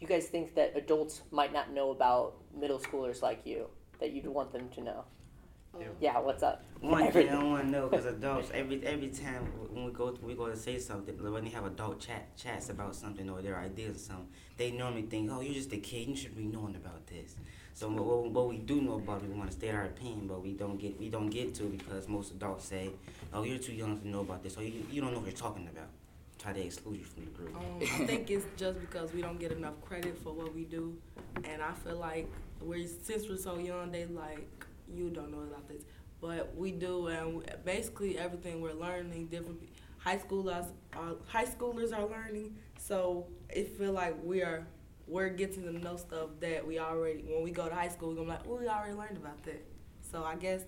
you 0.00 0.06
guys 0.06 0.26
think 0.26 0.54
that 0.54 0.76
adults 0.76 1.22
might 1.30 1.52
not 1.52 1.72
know 1.72 1.90
about 1.90 2.34
middle 2.58 2.78
schoolers 2.78 3.22
like 3.22 3.40
you 3.46 3.68
that 4.00 4.12
you'd 4.12 4.26
want 4.26 4.52
them 4.52 4.68
to 4.70 4.80
know? 4.82 5.04
Yeah, 6.00 6.20
what's 6.20 6.42
up? 6.44 6.62
One 6.80 7.10
thing 7.10 7.28
I 7.28 7.32
don't 7.32 7.50
want 7.50 7.64
to 7.64 7.70
know 7.70 7.88
because 7.88 8.06
adults 8.06 8.50
every 8.54 8.84
every 8.86 9.08
time 9.08 9.42
when 9.72 9.86
we 9.86 9.90
go 9.92 10.16
we 10.22 10.34
go 10.34 10.46
to 10.48 10.56
say 10.56 10.78
something 10.78 11.14
when 11.32 11.42
they 11.44 11.50
have 11.50 11.64
adult 11.66 11.98
chat 11.98 12.36
chats 12.36 12.68
about 12.68 12.94
something 12.94 13.28
or 13.28 13.42
their 13.42 13.58
ideas 13.58 13.96
or 13.96 13.98
something 13.98 14.28
they 14.56 14.70
normally 14.70 15.02
think 15.02 15.30
oh 15.32 15.40
you're 15.40 15.54
just 15.54 15.72
a 15.72 15.78
kid 15.78 16.08
you 16.08 16.14
should 16.14 16.36
be 16.36 16.44
knowing 16.44 16.76
about 16.76 17.04
this 17.08 17.34
so 17.74 17.88
what, 17.88 18.30
what 18.30 18.48
we 18.48 18.58
do 18.58 18.80
know 18.80 18.94
about 18.94 19.22
it 19.22 19.28
we 19.28 19.34
want 19.36 19.50
to 19.50 19.56
state 19.56 19.74
our 19.74 19.84
opinion 19.84 20.26
but 20.26 20.40
we 20.42 20.52
don't 20.52 20.78
get 20.78 20.98
we 20.98 21.08
don't 21.08 21.28
get 21.30 21.54
to 21.54 21.64
because 21.64 22.08
most 22.08 22.32
adults 22.32 22.64
say 22.66 22.90
oh 23.32 23.42
you're 23.42 23.58
too 23.58 23.72
young 23.72 23.98
to 24.00 24.08
know 24.08 24.20
about 24.20 24.42
this 24.42 24.56
or 24.56 24.62
you, 24.62 24.86
you 24.90 25.00
don't 25.00 25.12
know 25.12 25.18
what 25.18 25.26
you're 25.28 25.36
talking 25.36 25.68
about. 25.68 25.88
Try 26.38 26.52
to 26.52 26.60
exclude 26.64 26.98
you 26.98 27.04
from 27.04 27.24
the 27.24 27.30
group. 27.30 27.54
Um, 27.56 27.78
I 27.80 28.06
think 28.06 28.30
it's 28.30 28.44
just 28.56 28.78
because 28.80 29.12
we 29.12 29.22
don't 29.22 29.38
get 29.38 29.52
enough 29.52 29.80
credit 29.80 30.18
for 30.22 30.32
what 30.32 30.54
we 30.54 30.64
do, 30.64 30.94
and 31.44 31.62
I 31.62 31.72
feel 31.72 31.96
like 31.96 32.28
we're 32.60 32.86
since 32.86 33.28
we're 33.28 33.38
so 33.38 33.56
young, 33.58 33.90
they 33.92 34.04
like 34.06 34.46
you 34.92 35.10
don't 35.10 35.30
know 35.30 35.38
about 35.42 35.66
this, 35.68 35.82
but 36.20 36.54
we 36.54 36.72
do, 36.72 37.06
and 37.06 37.36
we- 37.36 37.44
basically 37.64 38.18
everything 38.18 38.60
we're 38.60 38.74
learning, 38.74 39.26
different 39.28 39.58
high 39.98 40.18
schoolers, 40.18 40.66
are, 40.94 41.14
high 41.26 41.46
schoolers 41.46 41.96
are 41.96 42.06
learning, 42.06 42.54
so 42.78 43.26
it 43.48 43.68
feel 43.78 43.92
like 43.92 44.14
we 44.22 44.42
are 44.42 44.66
we're 45.06 45.28
getting 45.28 45.64
to 45.64 45.72
know 45.78 45.96
stuff 45.96 46.30
that 46.40 46.66
we 46.66 46.78
already 46.78 47.22
when 47.28 47.42
we 47.42 47.50
go 47.50 47.68
to 47.68 47.74
high 47.74 47.88
school, 47.88 48.10
we're 48.10 48.16
gonna 48.16 48.26
be 48.26 48.30
like, 48.32 48.40
oh, 48.48 48.56
we 48.60 48.68
already 48.68 48.94
learned 48.94 49.16
about 49.16 49.42
that. 49.44 49.64
So 50.10 50.24
I 50.24 50.36
guess 50.36 50.62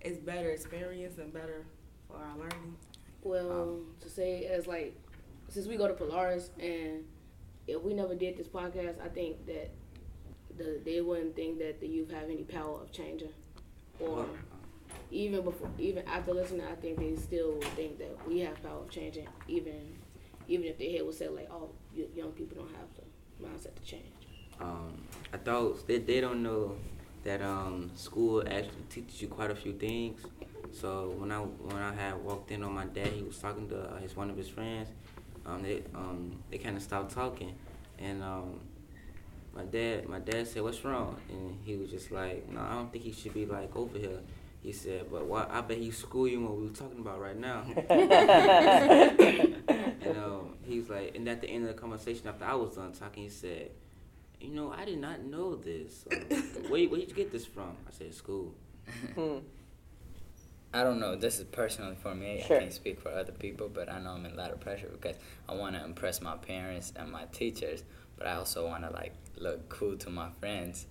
it's 0.00 0.18
better 0.18 0.50
experience 0.50 1.18
and 1.18 1.32
better 1.32 1.64
for 2.08 2.16
our 2.16 2.36
learning. 2.38 2.76
Well, 3.22 3.78
to 4.00 4.08
say 4.10 4.46
as 4.46 4.66
like, 4.66 4.96
since 5.48 5.66
we 5.66 5.76
go 5.76 5.88
to 5.88 5.94
Polaris 5.94 6.50
and 6.60 7.04
if 7.66 7.82
we 7.82 7.94
never 7.94 8.14
did 8.14 8.36
this 8.36 8.48
podcast, 8.48 9.00
I 9.04 9.08
think 9.08 9.46
that 9.46 9.70
the 10.56 10.80
they 10.84 11.00
wouldn't 11.00 11.34
think 11.36 11.58
that 11.58 11.80
the 11.80 11.88
youth 11.88 12.10
have 12.10 12.24
any 12.24 12.42
power 12.44 12.80
of 12.80 12.92
changing, 12.92 13.32
or 14.00 14.26
even 15.10 15.42
before, 15.42 15.68
even 15.78 16.06
after 16.08 16.32
listening, 16.32 16.62
I 16.70 16.74
think 16.76 16.98
they 16.98 17.16
still 17.16 17.52
would 17.52 17.64
think 17.76 17.98
that 17.98 18.16
we 18.28 18.40
have 18.40 18.62
power 18.62 18.78
of 18.80 18.90
changing, 18.90 19.28
even 19.48 19.94
even 20.48 20.66
if 20.66 20.78
their 20.78 20.90
head 20.90 21.04
would 21.06 21.14
say 21.14 21.28
like, 21.28 21.48
oh, 21.50 21.70
y- 21.96 22.04
young 22.14 22.32
people 22.32 22.56
don't 22.58 22.74
have 22.74 22.88
the 22.96 23.01
mindset 23.42 23.74
to 23.74 23.82
change. 23.82 24.04
um, 24.60 24.92
adults 25.32 25.82
they, 25.84 25.98
they 25.98 26.20
don't 26.20 26.42
know 26.42 26.76
that 27.24 27.40
um, 27.42 27.90
school 27.94 28.42
actually 28.46 28.84
teaches 28.90 29.22
you 29.22 29.28
quite 29.28 29.50
a 29.50 29.54
few 29.54 29.72
things. 29.74 30.20
So 30.72 31.14
when 31.18 31.30
I 31.30 31.38
when 31.40 31.76
I 31.76 31.92
had 31.94 32.14
walked 32.24 32.50
in 32.50 32.62
on 32.64 32.72
my 32.72 32.86
dad, 32.86 33.08
he 33.08 33.22
was 33.22 33.38
talking 33.38 33.68
to 33.68 33.78
uh, 33.80 33.96
his 33.98 34.16
one 34.16 34.30
of 34.30 34.36
his 34.36 34.48
friends. 34.48 34.88
Um, 35.46 35.62
they 35.62 35.82
um, 35.94 36.42
they 36.50 36.58
kind 36.58 36.76
of 36.76 36.82
stopped 36.82 37.12
talking, 37.14 37.54
and 37.98 38.22
um, 38.22 38.60
my 39.54 39.64
dad 39.64 40.08
my 40.08 40.18
dad 40.20 40.46
said, 40.48 40.62
"What's 40.62 40.84
wrong?" 40.84 41.16
And 41.28 41.58
he 41.64 41.76
was 41.76 41.90
just 41.90 42.10
like, 42.10 42.48
"No, 42.50 42.60
I 42.60 42.74
don't 42.74 42.90
think 42.92 43.04
he 43.04 43.12
should 43.12 43.34
be 43.34 43.46
like 43.46 43.74
over 43.76 43.98
here." 43.98 44.20
He 44.62 44.70
said, 44.70 45.10
"But 45.10 45.26
why? 45.26 45.48
I 45.50 45.60
bet 45.60 45.78
he 45.78 45.90
school 45.90 46.28
you 46.28 46.40
what 46.40 46.56
we 46.56 46.68
were 46.68 46.74
talking 46.74 47.00
about 47.00 47.20
right 47.20 47.36
now." 47.36 47.64
and 47.88 48.06
um, 50.18 50.54
he 50.64 50.78
was 50.78 50.88
like, 50.88 51.16
and 51.16 51.28
at 51.28 51.40
the 51.40 51.48
end 51.48 51.68
of 51.68 51.74
the 51.74 51.80
conversation, 51.80 52.28
after 52.28 52.44
I 52.44 52.54
was 52.54 52.76
done 52.76 52.92
talking, 52.92 53.24
he 53.24 53.28
said, 53.28 53.72
"You 54.40 54.50
know, 54.50 54.72
I 54.72 54.84
did 54.84 54.98
not 54.98 55.24
know 55.24 55.56
this. 55.56 56.04
Um, 56.12 56.18
where 56.68 56.88
where 56.88 57.00
did 57.00 57.08
you 57.08 57.16
get 57.16 57.32
this 57.32 57.44
from?" 57.44 57.76
I 57.88 57.90
said, 57.90 58.14
"School." 58.14 58.54
I 60.74 60.84
don't 60.84 61.00
know. 61.00 61.16
This 61.16 61.38
is 61.38 61.44
personally 61.44 61.96
for 61.96 62.14
me. 62.14 62.42
Sure. 62.46 62.56
I 62.56 62.60
can't 62.60 62.72
speak 62.72 63.00
for 63.00 63.10
other 63.10 63.32
people, 63.32 63.68
but 63.68 63.92
I 63.92 64.00
know 64.00 64.10
I'm 64.10 64.24
in 64.24 64.32
a 64.32 64.36
lot 64.36 64.52
of 64.52 64.60
pressure 64.60 64.88
because 64.90 65.16
I 65.48 65.54
want 65.54 65.76
to 65.76 65.84
impress 65.84 66.22
my 66.22 66.36
parents 66.36 66.94
and 66.96 67.12
my 67.12 67.24
teachers, 67.32 67.84
but 68.16 68.26
I 68.26 68.36
also 68.36 68.66
want 68.66 68.84
to 68.84 68.90
like 68.90 69.12
look 69.42 69.68
cool 69.68 69.96
to 69.98 70.10
my 70.10 70.30
friends. 70.40 70.86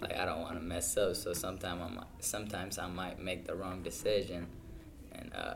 Like 0.00 0.16
I 0.16 0.24
don't 0.24 0.40
want 0.40 0.54
to 0.56 0.60
mess 0.60 0.96
up, 0.96 1.14
so 1.16 1.32
sometimes 1.32 1.80
I 1.80 1.88
might, 1.94 2.06
sometimes 2.20 2.78
I 2.78 2.86
might 2.88 3.18
make 3.20 3.46
the 3.46 3.54
wrong 3.54 3.82
decision, 3.82 4.46
and 5.12 5.30
uh, 5.34 5.54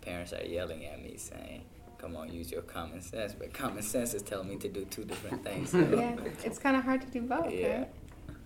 parents 0.00 0.32
are 0.32 0.42
yelling 0.44 0.84
at 0.86 1.02
me 1.02 1.16
saying, 1.18 1.64
"Come 1.98 2.16
on, 2.16 2.32
use 2.32 2.50
your 2.50 2.62
common 2.62 3.02
sense," 3.02 3.34
but 3.38 3.52
common 3.52 3.82
sense 3.82 4.14
is 4.14 4.22
telling 4.22 4.48
me 4.48 4.56
to 4.56 4.68
do 4.68 4.84
two 4.86 5.04
different 5.04 5.44
things. 5.44 5.70
So. 5.70 5.78
yeah, 5.80 6.16
it's 6.44 6.58
kind 6.58 6.76
of 6.76 6.84
hard 6.84 7.02
to 7.02 7.08
do 7.08 7.20
both, 7.22 7.52
Yeah. 7.52 7.78
right? 7.80 7.88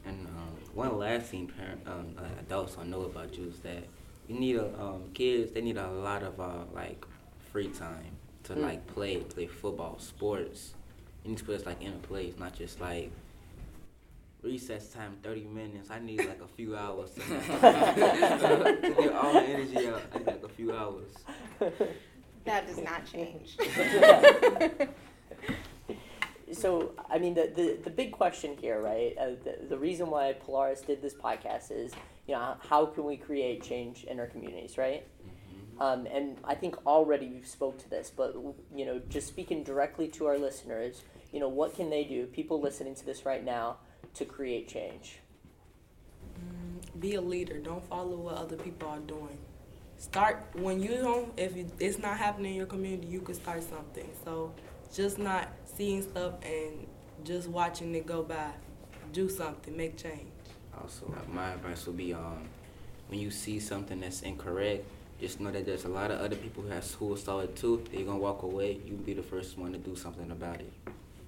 And 0.05 0.27
um, 0.27 0.57
one 0.75 0.99
last 0.99 1.27
thing, 1.27 1.47
parent, 1.47 1.81
um, 1.87 2.17
uh, 2.19 2.23
adults 2.41 2.75
don't 2.75 2.91
know 2.91 3.03
about 3.03 3.39
you 3.39 3.47
is 3.47 3.59
that 3.61 3.85
you 4.29 4.35
need 4.39 4.57
a 4.57 4.67
um, 4.83 5.05
kids. 5.15 5.53
They 5.53 5.61
need 5.61 5.77
a 5.77 5.89
lot 5.91 6.25
of 6.25 6.41
uh, 6.41 6.65
like 6.75 7.05
free 7.53 7.69
time 7.69 8.17
to 8.45 8.55
Mm. 8.55 8.63
like 8.63 8.87
play, 8.89 9.19
play 9.19 9.47
football, 9.47 10.01
sports. 10.01 10.75
You 11.25 11.31
need 11.31 11.39
to 11.39 11.45
put 11.45 11.55
us 11.57 11.67
like 11.67 11.83
in 11.83 11.93
a 11.93 12.07
place, 12.07 12.35
not 12.39 12.55
just 12.55 12.81
like 12.81 13.11
recess 14.43 14.89
time, 14.89 15.17
thirty 15.23 15.45
minutes. 15.45 15.91
I 15.91 16.01
need 16.01 16.19
like 16.19 16.43
a 16.43 16.49
few 16.49 16.77
hours 16.77 17.11
to, 17.11 17.21
to 17.21 17.27
get 18.99 19.13
all 19.13 19.33
the 19.35 19.41
energy 19.47 19.89
out. 19.89 20.03
I 20.13 20.19
need 20.19 20.27
like 20.27 20.43
a 20.43 20.49
few 20.49 20.73
hours. 20.73 21.11
That 22.45 22.67
does 22.67 22.79
not 22.79 23.07
change. 23.07 23.57
so 26.53 26.93
I 27.09 27.19
mean 27.19 27.35
the, 27.35 27.53
the, 27.55 27.79
the 27.85 27.91
big 27.91 28.13
question 28.13 28.57
here, 28.61 28.81
right? 28.81 29.17
Uh, 29.19 29.31
the, 29.45 29.59
the 29.69 29.79
reason 29.79 30.11
why 30.11 30.33
Polaris 30.33 30.81
did 30.81 31.01
this 31.01 31.15
podcast 31.15 31.71
is, 31.71 31.93
you 32.27 32.35
know, 32.35 32.57
how 32.69 32.87
can 32.87 33.05
we 33.05 33.17
create 33.17 33.63
change 33.63 34.05
in 34.05 34.19
our 34.19 34.27
communities, 34.27 34.77
right? 34.77 35.07
Um, 35.83 36.07
and 36.07 36.37
I 36.45 36.55
think 36.55 36.77
already 36.87 37.27
you 37.27 37.42
spoke 37.42 37.77
to 37.79 37.90
this, 37.90 38.12
but 38.16 38.37
you 38.73 38.87
know, 38.87 39.03
just 39.09 39.27
speaking 39.27 39.64
directly 39.64 40.07
to 40.11 40.27
our 40.27 40.38
listeners, 40.38 41.03
you 41.33 41.40
know, 41.40 41.49
what 41.49 41.75
can 41.75 41.90
they 41.90 42.05
do? 42.05 42.27
People 42.27 42.61
listening 42.61 42.95
to 42.95 43.05
this 43.05 43.27
right 43.27 43.45
now 43.45 43.79
to 44.14 44.25
create 44.25 44.68
change. 44.68 45.18
be 47.01 47.16
a 47.16 47.21
leader. 47.21 47.59
Don't 47.59 47.85
follow 47.88 48.16
what 48.16 48.37
other 48.37 48.55
people 48.57 48.90
are 48.90 49.01
doing. 49.01 49.37
Start 49.99 50.47
when 50.55 50.81
you 50.81 50.99
don't. 50.99 51.33
If 51.37 51.57
it's 51.81 51.99
not 51.99 52.16
happening 52.16 52.53
in 52.53 52.59
your 52.59 52.66
community, 52.66 53.09
you 53.09 53.21
could 53.21 53.35
start 53.35 53.64
something. 53.64 54.09
So 54.25 54.53
just 54.95 55.18
not 55.18 55.49
seeing 55.64 56.03
stuff 56.03 56.35
and 56.45 56.87
just 57.25 57.49
watching 57.49 57.92
it 57.97 58.07
go 58.07 58.23
by. 58.23 58.53
Do 59.12 59.29
something. 59.29 59.77
Make 59.77 59.97
change. 59.97 60.31
Also, 60.81 61.12
my 61.29 61.55
advice 61.55 61.85
would 61.87 61.97
be 61.97 62.14
um, 62.14 62.49
when 63.09 63.18
you 63.18 63.33
see 63.33 63.59
something 63.59 63.99
that's 63.99 64.23
incorrect, 64.23 64.87
just 65.23 65.39
know 65.39 65.53
that 65.53 65.65
there's 65.65 65.85
a 65.85 65.89
lot 65.89 66.11
of 66.11 66.21
other 66.21 66.35
people 66.35 66.65
who 66.65 66.71
have 66.71 66.85
who 66.95 67.07
will 67.07 67.17
saw 67.17 67.39
it 67.39 67.55
too. 67.55 67.85
They're 67.93 68.05
gonna 68.05 68.19
walk 68.19 68.43
away. 68.43 68.81
You 68.85 68.95
be 68.95 69.15
the 69.15 69.23
first 69.23 69.57
one 69.57 69.73
to 69.73 69.79
do 69.79 69.95
something 69.95 70.29
about 70.33 70.57
it. 70.57 70.73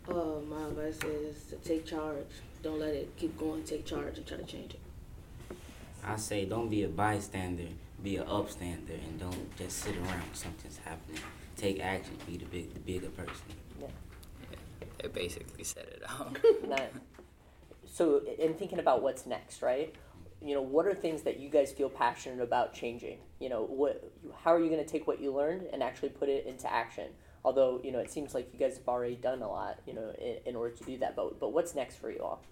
Uh, 0.09 0.41
my 0.49 0.67
advice 0.67 0.99
is 1.05 1.45
to 1.51 1.57
take 1.57 1.87
charge. 1.87 2.27
Don't 2.61 2.81
let 2.81 2.93
it 2.93 3.17
keep 3.17 3.39
going. 3.39 3.63
Take 3.63 3.87
charge 3.87 4.19
and 4.19 4.27
try 4.27 4.37
to 4.37 4.45
change 4.45 4.75
it. 4.75 4.81
I 6.05 6.17
say 6.17 6.45
don't 6.45 6.69
be 6.69 6.83
a 6.83 6.89
bystander, 6.89 7.69
be 8.03 8.17
an 8.17 8.27
upstander, 8.27 8.99
and 9.07 9.21
don't 9.21 9.57
just 9.57 9.79
sit 9.79 9.97
around 9.97 10.23
when 10.23 10.35
something's 10.35 10.79
happening. 10.79 11.21
take 11.57 11.81
action, 11.81 12.17
be 12.27 12.37
the 12.37 12.47
big, 12.47 12.75
the 12.75 12.81
bigger 12.81 13.11
person. 13.11 13.47
Yeah. 13.81 13.87
They 15.01 15.09
basically 15.09 15.63
said 15.63 15.87
it 15.87 16.03
all. 16.11 16.33
Nice. 16.69 16.91
So, 17.87 18.23
in 18.41 18.55
thinking 18.55 18.81
about 18.81 19.03
what's 19.03 19.25
next, 19.25 19.63
right? 19.63 19.95
You 20.45 20.55
know, 20.55 20.63
what 20.63 20.87
are 20.87 20.95
things 20.95 21.23
that 21.23 21.41
you 21.41 21.49
guys 21.49 21.73
feel 21.73 21.89
passionate 21.89 22.43
about 22.43 22.75
changing? 22.75 23.19
You 23.41 23.49
know, 23.49 23.65
what, 23.65 24.13
how 24.43 24.53
are 24.53 24.61
you 24.61 24.69
going 24.69 24.85
to 24.85 24.91
take 24.91 25.07
what 25.07 25.21
you 25.21 25.33
learned 25.33 25.63
and 25.73 25.83
actually 25.83 26.11
put 26.11 26.29
it 26.29 26.45
into 26.47 26.71
action? 26.71 27.09
Although, 27.45 27.81
you 27.83 27.93
know, 27.93 27.99
it 27.99 28.11
seems 28.11 28.35
like 28.35 28.53
you 28.53 28.59
guys 28.59 28.77
have 28.77 28.87
already 28.87 29.17
done 29.17 29.41
a 29.41 29.49
lot, 29.49 29.81
you 29.87 29.95
know, 29.95 30.13
in, 30.21 30.37
in 30.45 30.57
order 30.57 30.75
to 30.77 30.85
do 30.85 30.99
that. 30.99 31.17
But, 31.17 31.41
but 31.41 31.53
what's 31.53 31.75
next 31.75 31.97
for 31.97 32.11
you 32.11 32.21
all? 32.21 32.43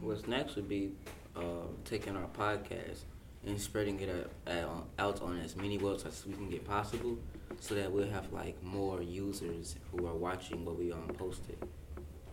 What's 0.00 0.26
next 0.26 0.56
would 0.56 0.68
be 0.68 0.92
uh, 1.36 1.68
taking 1.84 2.16
our 2.16 2.28
podcast 2.28 3.00
and 3.46 3.60
spreading 3.60 4.00
it 4.00 4.30
out, 4.46 5.20
on 5.20 5.38
as 5.40 5.56
many 5.56 5.78
websites 5.78 6.06
as 6.06 6.26
we 6.26 6.34
can 6.34 6.48
get 6.48 6.64
possible, 6.64 7.18
so 7.60 7.74
that 7.74 7.92
we'll 7.92 8.08
have 8.08 8.32
like 8.32 8.62
more 8.62 9.02
users 9.02 9.76
who 9.90 10.06
are 10.06 10.14
watching 10.14 10.64
what 10.64 10.78
we 10.78 10.92
um 10.92 11.08
posted. 11.18 11.58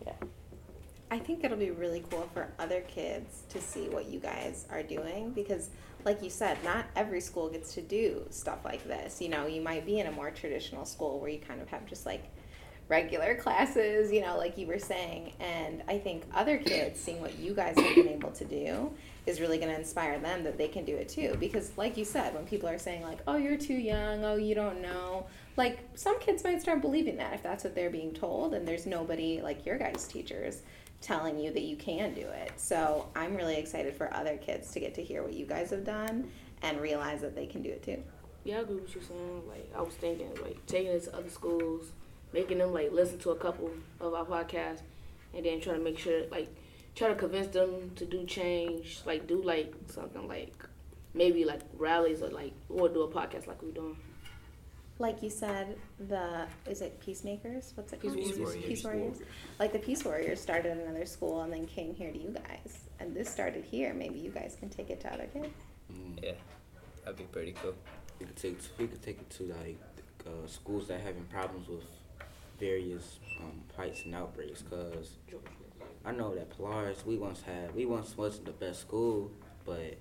Yeah. 0.06 0.14
I 1.12 1.18
think 1.18 1.44
it'll 1.44 1.58
be 1.58 1.70
really 1.70 2.02
cool 2.10 2.26
for 2.32 2.48
other 2.58 2.80
kids 2.80 3.42
to 3.50 3.60
see 3.60 3.90
what 3.90 4.06
you 4.06 4.18
guys 4.18 4.64
are 4.70 4.82
doing 4.82 5.32
because, 5.32 5.68
like 6.06 6.22
you 6.22 6.30
said, 6.30 6.56
not 6.64 6.86
every 6.96 7.20
school 7.20 7.50
gets 7.50 7.74
to 7.74 7.82
do 7.82 8.24
stuff 8.30 8.64
like 8.64 8.82
this. 8.88 9.20
You 9.20 9.28
know, 9.28 9.46
you 9.46 9.60
might 9.60 9.84
be 9.84 10.00
in 10.00 10.06
a 10.06 10.10
more 10.10 10.30
traditional 10.30 10.86
school 10.86 11.20
where 11.20 11.28
you 11.28 11.38
kind 11.38 11.60
of 11.60 11.68
have 11.68 11.84
just 11.84 12.06
like 12.06 12.24
regular 12.88 13.34
classes, 13.42 14.10
you 14.10 14.22
know, 14.22 14.38
like 14.38 14.56
you 14.56 14.66
were 14.66 14.78
saying. 14.78 15.34
And 15.38 15.82
I 15.86 15.98
think 15.98 16.24
other 16.32 16.56
kids 16.56 16.98
seeing 16.98 17.20
what 17.20 17.38
you 17.38 17.52
guys 17.52 17.78
have 17.78 17.94
been 17.94 18.08
able 18.08 18.30
to 18.30 18.46
do 18.46 18.90
is 19.26 19.38
really 19.38 19.58
going 19.58 19.70
to 19.70 19.78
inspire 19.78 20.18
them 20.18 20.42
that 20.44 20.56
they 20.56 20.68
can 20.68 20.86
do 20.86 20.96
it 20.96 21.10
too. 21.10 21.36
Because, 21.38 21.72
like 21.76 21.98
you 21.98 22.06
said, 22.06 22.32
when 22.32 22.46
people 22.46 22.70
are 22.70 22.78
saying, 22.78 23.02
like, 23.02 23.18
oh, 23.26 23.36
you're 23.36 23.58
too 23.58 23.74
young, 23.74 24.24
oh, 24.24 24.36
you 24.36 24.54
don't 24.54 24.80
know, 24.80 25.26
like 25.58 25.80
some 25.94 26.18
kids 26.20 26.42
might 26.42 26.62
start 26.62 26.80
believing 26.80 27.18
that 27.18 27.34
if 27.34 27.42
that's 27.42 27.64
what 27.64 27.74
they're 27.74 27.90
being 27.90 28.14
told, 28.14 28.54
and 28.54 28.66
there's 28.66 28.86
nobody 28.86 29.42
like 29.42 29.66
your 29.66 29.76
guys' 29.76 30.06
teachers 30.08 30.62
telling 31.02 31.38
you 31.38 31.52
that 31.52 31.62
you 31.62 31.76
can 31.76 32.14
do 32.14 32.22
it. 32.22 32.52
So 32.56 33.08
I'm 33.14 33.36
really 33.36 33.56
excited 33.56 33.94
for 33.94 34.12
other 34.14 34.36
kids 34.36 34.70
to 34.72 34.80
get 34.80 34.94
to 34.94 35.02
hear 35.02 35.22
what 35.22 35.34
you 35.34 35.44
guys 35.44 35.70
have 35.70 35.84
done 35.84 36.30
and 36.62 36.80
realize 36.80 37.20
that 37.20 37.34
they 37.34 37.46
can 37.46 37.62
do 37.62 37.70
it 37.70 37.82
too. 37.82 38.02
Yeah, 38.44 38.58
I 38.58 38.60
agree 38.60 38.76
with 38.76 38.94
you 38.94 39.02
saying. 39.02 39.42
Like 39.48 39.70
I 39.76 39.82
was 39.82 39.94
thinking, 39.94 40.30
like 40.42 40.64
taking 40.66 40.92
it 40.92 41.04
to 41.04 41.16
other 41.16 41.28
schools, 41.28 41.86
making 42.32 42.58
them 42.58 42.72
like 42.72 42.92
listen 42.92 43.18
to 43.20 43.30
a 43.30 43.36
couple 43.36 43.70
of 44.00 44.14
our 44.14 44.24
podcasts, 44.24 44.80
and 45.34 45.44
then 45.44 45.60
trying 45.60 45.78
to 45.78 45.84
make 45.84 45.98
sure 45.98 46.26
like 46.30 46.48
try 46.94 47.08
to 47.08 47.14
convince 47.14 47.48
them 47.48 47.92
to 47.96 48.04
do 48.04 48.24
change, 48.24 49.00
like 49.04 49.26
do 49.26 49.42
like 49.42 49.74
something 49.88 50.26
like 50.28 50.54
maybe 51.14 51.44
like 51.44 51.60
rallies 51.76 52.22
or 52.22 52.28
like 52.28 52.52
or 52.68 52.88
do 52.88 53.02
a 53.02 53.08
podcast 53.08 53.46
like 53.46 53.62
we're 53.62 53.70
doing. 53.70 53.96
Like 55.02 55.20
you 55.20 55.30
said, 55.30 55.76
the 55.98 56.46
is 56.70 56.80
it 56.80 57.00
peacemakers? 57.00 57.72
What's 57.74 57.92
it 57.92 58.00
Peace 58.00 58.12
called? 58.12 58.38
Warriors. 58.38 58.64
Peace 58.64 58.84
Warriors. 58.84 59.18
Like 59.58 59.72
the 59.72 59.80
Peace 59.80 60.04
Warriors 60.04 60.40
started 60.40 60.78
another 60.78 61.06
school 61.06 61.42
and 61.42 61.52
then 61.52 61.66
came 61.66 61.92
here 61.92 62.12
to 62.12 62.16
you 62.16 62.28
guys, 62.28 62.84
and 63.00 63.12
this 63.12 63.28
started 63.28 63.64
here. 63.64 63.92
Maybe 63.94 64.20
you 64.20 64.30
guys 64.30 64.56
can 64.60 64.68
take 64.68 64.90
it 64.90 65.00
to 65.00 65.12
other 65.12 65.26
kids. 65.32 65.48
Yeah, 66.22 66.34
that'd 67.02 67.18
be 67.18 67.24
pretty 67.24 67.50
cool. 67.60 67.74
We 68.20 68.26
could 68.26 68.36
take 68.36 68.58
we 68.78 68.86
could 68.86 69.02
take 69.02 69.18
it 69.18 69.28
to 69.30 69.52
like 69.60 69.80
uh, 70.24 70.46
schools 70.46 70.86
that 70.86 71.00
having 71.00 71.24
problems 71.24 71.66
with 71.66 71.82
various 72.60 73.18
um, 73.40 73.60
fights 73.76 74.02
and 74.04 74.14
outbreaks. 74.14 74.62
Cause 74.62 75.16
I 76.04 76.12
know 76.12 76.32
that 76.36 76.48
Polaris 76.50 77.04
we 77.04 77.16
once 77.16 77.42
had 77.42 77.74
we 77.74 77.86
once 77.86 78.16
wasn't 78.16 78.46
the 78.46 78.52
best 78.52 78.82
school, 78.82 79.32
but 79.64 79.98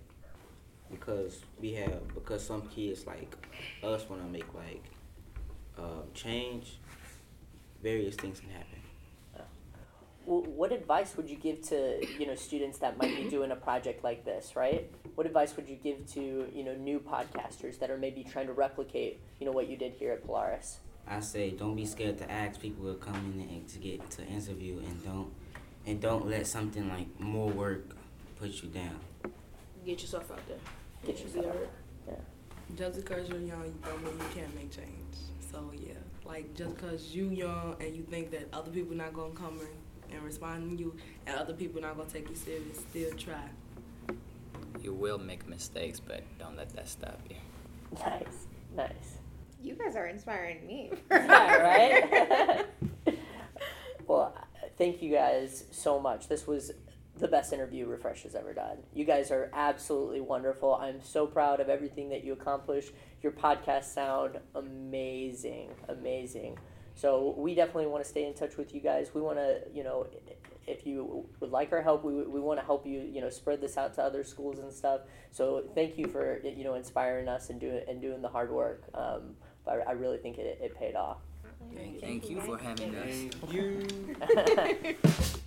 because 0.92 1.42
we 1.60 1.74
have 1.74 2.14
because 2.14 2.46
some 2.46 2.62
kids 2.64 3.08
like 3.08 3.34
us 3.84 4.08
want 4.10 4.22
to 4.24 4.30
make 4.30 4.54
like 4.54 4.84
um, 5.78 6.04
change, 6.14 6.78
various 7.82 8.16
things 8.16 8.40
can 8.40 8.50
happen. 8.50 8.82
Well, 10.26 10.44
what 10.44 10.72
advice 10.72 11.18
would 11.18 11.30
you 11.30 11.36
give 11.36 11.62
to 11.70 12.06
you 12.20 12.28
know 12.28 12.36
students 12.36 12.78
that 12.80 12.98
might 12.98 13.16
be 13.16 13.28
doing 13.30 13.52
a 13.52 13.56
project 13.56 14.04
like 14.04 14.24
this, 14.24 14.56
right? 14.56 14.90
What 15.16 15.26
advice 15.26 15.56
would 15.56 15.68
you 15.68 15.78
give 15.78 16.06
to 16.14 16.48
you 16.54 16.64
know 16.64 16.76
new 16.76 17.00
podcasters 17.00 17.80
that 17.80 17.90
are 17.90 17.98
maybe 17.98 18.24
trying 18.24 18.48
to 18.48 18.54
replicate 18.54 19.20
you 19.40 19.46
know 19.46 19.52
what 19.52 19.68
you 19.68 19.78
did 19.78 19.94
here 19.94 20.12
at 20.12 20.26
Polaris? 20.26 20.80
I 21.08 21.20
say 21.22 21.52
don't 21.52 21.76
be 21.76 21.86
scared 21.86 22.20
to 22.20 22.32
ask 22.32 22.62
people 22.62 22.86
who 22.86 22.94
come 22.96 23.14
coming 23.16 23.50
in 23.50 23.66
to 23.66 23.80
get 23.80 24.08
to 24.12 24.26
interview 24.26 24.78
and 24.78 25.04
don't 25.04 25.34
and 25.88 26.00
don't 26.00 26.28
let 26.30 26.46
something 26.46 26.88
like 26.88 27.20
more 27.20 27.50
work 27.50 27.96
put 28.40 28.62
you 28.62 28.70
down. 28.70 29.00
Get 29.84 30.02
yourself 30.02 30.30
out 30.32 30.48
there. 30.48 30.58
Get 31.06 31.18
Yeah, 31.18 31.24
yourself 31.24 31.34
be 31.34 31.46
out 31.48 31.56
heard. 31.56 31.70
Just 32.78 32.96
because 32.98 33.28
you're 33.30 33.40
young, 33.40 33.66
you 33.66 33.74
don't 33.84 34.04
mean 34.04 34.14
you 34.18 34.26
can't 34.42 34.56
make 34.56 34.72
change. 34.72 35.16
So 35.52 35.72
yeah, 35.74 35.94
like 36.26 36.54
just 36.56 36.76
because 36.76 37.14
you 37.14 37.30
young 37.30 37.76
and 37.80 37.96
you 37.96 38.04
think 38.04 38.32
that 38.32 38.48
other 38.54 38.72
people 38.72 38.96
not 38.96 39.14
gonna 39.14 39.34
come 39.34 39.60
in 39.60 40.16
and 40.16 40.24
respond 40.26 40.72
to 40.72 40.78
you, 40.84 40.96
and 41.28 41.38
other 41.38 41.54
people 41.54 41.82
not 41.82 41.98
gonna 41.98 42.10
take 42.10 42.30
you 42.30 42.36
serious, 42.36 42.80
still 42.90 43.12
try. 43.18 43.50
You 44.82 44.94
will 44.94 45.18
make 45.18 45.48
mistakes, 45.48 46.00
but 46.00 46.24
don't 46.40 46.56
let 46.58 46.70
that 46.76 46.88
stop 46.88 47.20
you. 47.30 47.36
Nice, 48.00 48.48
nice. 48.76 49.18
You 49.62 49.76
guys 49.76 49.96
are 49.96 50.08
inspiring 50.08 50.66
me. 50.66 50.92
yeah, 51.12 52.66
right. 53.06 53.16
well, 54.08 54.34
thank 54.78 55.02
you 55.02 55.12
guys 55.12 55.66
so 55.72 56.00
much. 56.00 56.28
This 56.28 56.48
was 56.48 56.72
the 57.22 57.28
best 57.28 57.54
interview 57.54 57.86
Refresh 57.86 58.24
has 58.24 58.36
ever 58.36 58.52
done. 58.54 58.78
You 58.94 59.06
guys 59.06 59.30
are 59.30 59.50
absolutely 59.54 60.22
wonderful. 60.22 60.76
I'm 60.76 61.02
so 61.04 61.28
proud 61.28 61.60
of 61.60 61.70
everything 61.70 62.10
that 62.10 62.24
you 62.24 62.34
accomplished. 62.34 62.92
Your 63.22 63.32
podcasts 63.32 63.94
sound 63.94 64.40
amazing, 64.56 65.70
amazing. 65.88 66.58
So 66.96 67.36
we 67.38 67.54
definitely 67.54 67.86
want 67.88 68.04
to 68.04 68.10
stay 68.10 68.26
in 68.26 68.34
touch 68.34 68.58
with 68.58 68.74
you 68.74 68.82
guys. 68.82 69.12
We 69.14 69.22
want 69.22 69.38
to, 69.38 69.62
you 69.74 69.84
know, 69.84 70.08
if 70.68 70.86
you 70.86 71.28
would 71.40 71.52
like 71.52 71.72
our 71.72 71.82
help, 71.82 72.04
we, 72.04 72.14
we 72.24 72.40
want 72.40 72.60
to 72.60 72.66
help 72.66 72.86
you, 72.86 73.02
you 73.02 73.22
know, 73.22 73.30
spread 73.30 73.62
this 73.62 73.78
out 73.78 73.94
to 73.96 74.04
other 74.04 74.24
schools 74.24 74.60
and 74.60 74.74
stuff. 74.74 75.02
So 75.32 75.64
thank 75.76 75.98
you 75.98 76.08
for, 76.08 76.42
you 76.44 76.64
know, 76.64 76.74
inspiring 76.74 77.28
us 77.28 77.50
and 77.52 77.60
doing 77.60 77.84
and 77.88 78.02
doing 78.02 78.22
the 78.22 78.30
hard 78.30 78.52
work. 78.52 78.84
Um, 78.96 79.36
but 79.64 79.88
I 79.88 79.92
really 79.92 80.18
think 80.18 80.40
it, 80.40 80.60
it 80.62 80.76
paid 80.76 80.96
off. 80.96 81.20
Thank 82.02 82.30
you 82.30 82.42
for 82.42 82.58
having 82.58 82.96
us. 82.96 83.30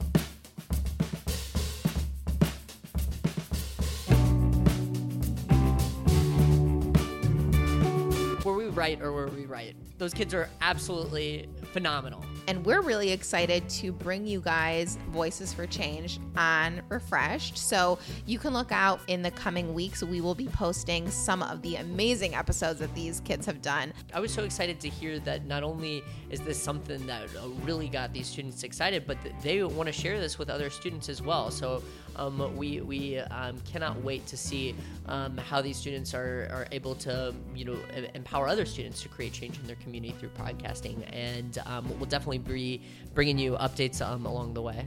right 8.84 9.00
or 9.00 9.12
were 9.12 9.28
we 9.28 9.46
right? 9.46 9.74
Those 9.96 10.12
kids 10.12 10.34
are 10.34 10.50
absolutely 10.60 11.48
phenomenal. 11.72 12.22
And 12.48 12.62
we're 12.66 12.82
really 12.82 13.12
excited 13.12 13.66
to 13.80 13.92
bring 13.92 14.26
you 14.26 14.42
guys 14.42 14.98
Voices 15.08 15.54
for 15.54 15.66
Change 15.66 16.20
on 16.36 16.82
Refreshed. 16.90 17.56
So 17.56 17.98
you 18.26 18.38
can 18.38 18.52
look 18.52 18.72
out 18.72 19.00
in 19.06 19.22
the 19.22 19.30
coming 19.30 19.72
weeks. 19.72 20.02
We 20.02 20.20
will 20.20 20.34
be 20.34 20.48
posting 20.48 21.08
some 21.08 21.42
of 21.42 21.62
the 21.62 21.76
amazing 21.76 22.34
episodes 22.34 22.78
that 22.80 22.94
these 22.94 23.20
kids 23.20 23.46
have 23.46 23.62
done. 23.62 23.94
I 24.12 24.20
was 24.20 24.34
so 24.34 24.44
excited 24.44 24.80
to 24.80 24.90
hear 24.90 25.18
that 25.20 25.46
not 25.46 25.62
only 25.62 26.02
is 26.28 26.40
this 26.40 26.62
something 26.62 27.06
that 27.06 27.22
really 27.62 27.88
got 27.88 28.12
these 28.12 28.26
students 28.26 28.64
excited, 28.64 29.06
but 29.06 29.16
that 29.22 29.40
they 29.40 29.64
want 29.64 29.86
to 29.86 29.92
share 29.94 30.20
this 30.20 30.38
with 30.38 30.50
other 30.50 30.68
students 30.68 31.08
as 31.08 31.22
well. 31.22 31.50
So 31.50 31.82
um, 32.16 32.56
we, 32.56 32.80
we 32.80 33.18
um, 33.18 33.58
cannot 33.70 34.02
wait 34.02 34.26
to 34.26 34.36
see 34.36 34.74
um, 35.06 35.36
how 35.38 35.60
these 35.60 35.76
students 35.76 36.14
are, 36.14 36.48
are 36.50 36.66
able 36.72 36.94
to, 36.96 37.34
you 37.54 37.64
know, 37.64 37.76
empower 38.14 38.48
other 38.48 38.64
students 38.66 39.02
to 39.02 39.08
create 39.08 39.32
change 39.32 39.58
in 39.58 39.66
their 39.66 39.76
community 39.76 40.14
through 40.18 40.30
podcasting. 40.30 41.04
And 41.12 41.58
um, 41.66 41.88
we'll 41.98 42.08
definitely 42.08 42.38
be 42.38 42.82
bringing 43.14 43.38
you 43.38 43.52
updates 43.52 44.04
um, 44.04 44.26
along 44.26 44.54
the 44.54 44.62
way. 44.62 44.86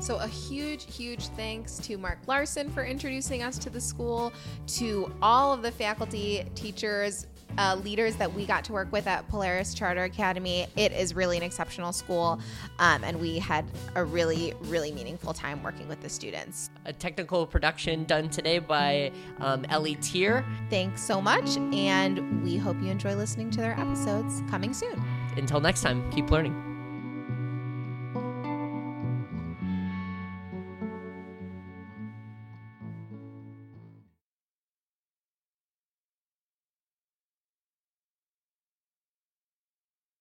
So, 0.00 0.16
a 0.18 0.28
huge, 0.28 0.94
huge 0.94 1.26
thanks 1.30 1.78
to 1.78 1.98
Mark 1.98 2.20
Larson 2.28 2.70
for 2.70 2.84
introducing 2.84 3.42
us 3.42 3.58
to 3.58 3.68
the 3.68 3.80
school, 3.80 4.32
to 4.68 5.12
all 5.20 5.52
of 5.52 5.60
the 5.62 5.72
faculty, 5.72 6.44
teachers, 6.54 7.26
uh, 7.56 7.76
leaders 7.82 8.16
that 8.16 8.32
we 8.32 8.46
got 8.46 8.64
to 8.64 8.72
work 8.72 8.90
with 8.92 9.06
at 9.06 9.26
Polaris 9.28 9.74
Charter 9.74 10.04
Academy. 10.04 10.66
It 10.76 10.92
is 10.92 11.14
really 11.14 11.36
an 11.36 11.42
exceptional 11.42 11.92
school, 11.92 12.40
um, 12.78 13.04
and 13.04 13.20
we 13.20 13.38
had 13.38 13.64
a 13.94 14.04
really, 14.04 14.54
really 14.62 14.92
meaningful 14.92 15.32
time 15.32 15.62
working 15.62 15.88
with 15.88 16.00
the 16.00 16.08
students. 16.08 16.70
A 16.84 16.92
technical 16.92 17.46
production 17.46 18.04
done 18.04 18.28
today 18.28 18.58
by 18.58 19.12
um, 19.40 19.64
Ellie 19.70 19.96
Tier. 19.96 20.44
Thanks 20.70 21.02
so 21.02 21.20
much, 21.20 21.56
and 21.56 22.42
we 22.42 22.56
hope 22.56 22.80
you 22.82 22.90
enjoy 22.90 23.14
listening 23.14 23.50
to 23.52 23.60
their 23.60 23.78
episodes 23.78 24.42
coming 24.50 24.72
soon. 24.72 25.02
Until 25.36 25.60
next 25.60 25.82
time, 25.82 26.10
keep 26.10 26.30
learning. 26.30 26.67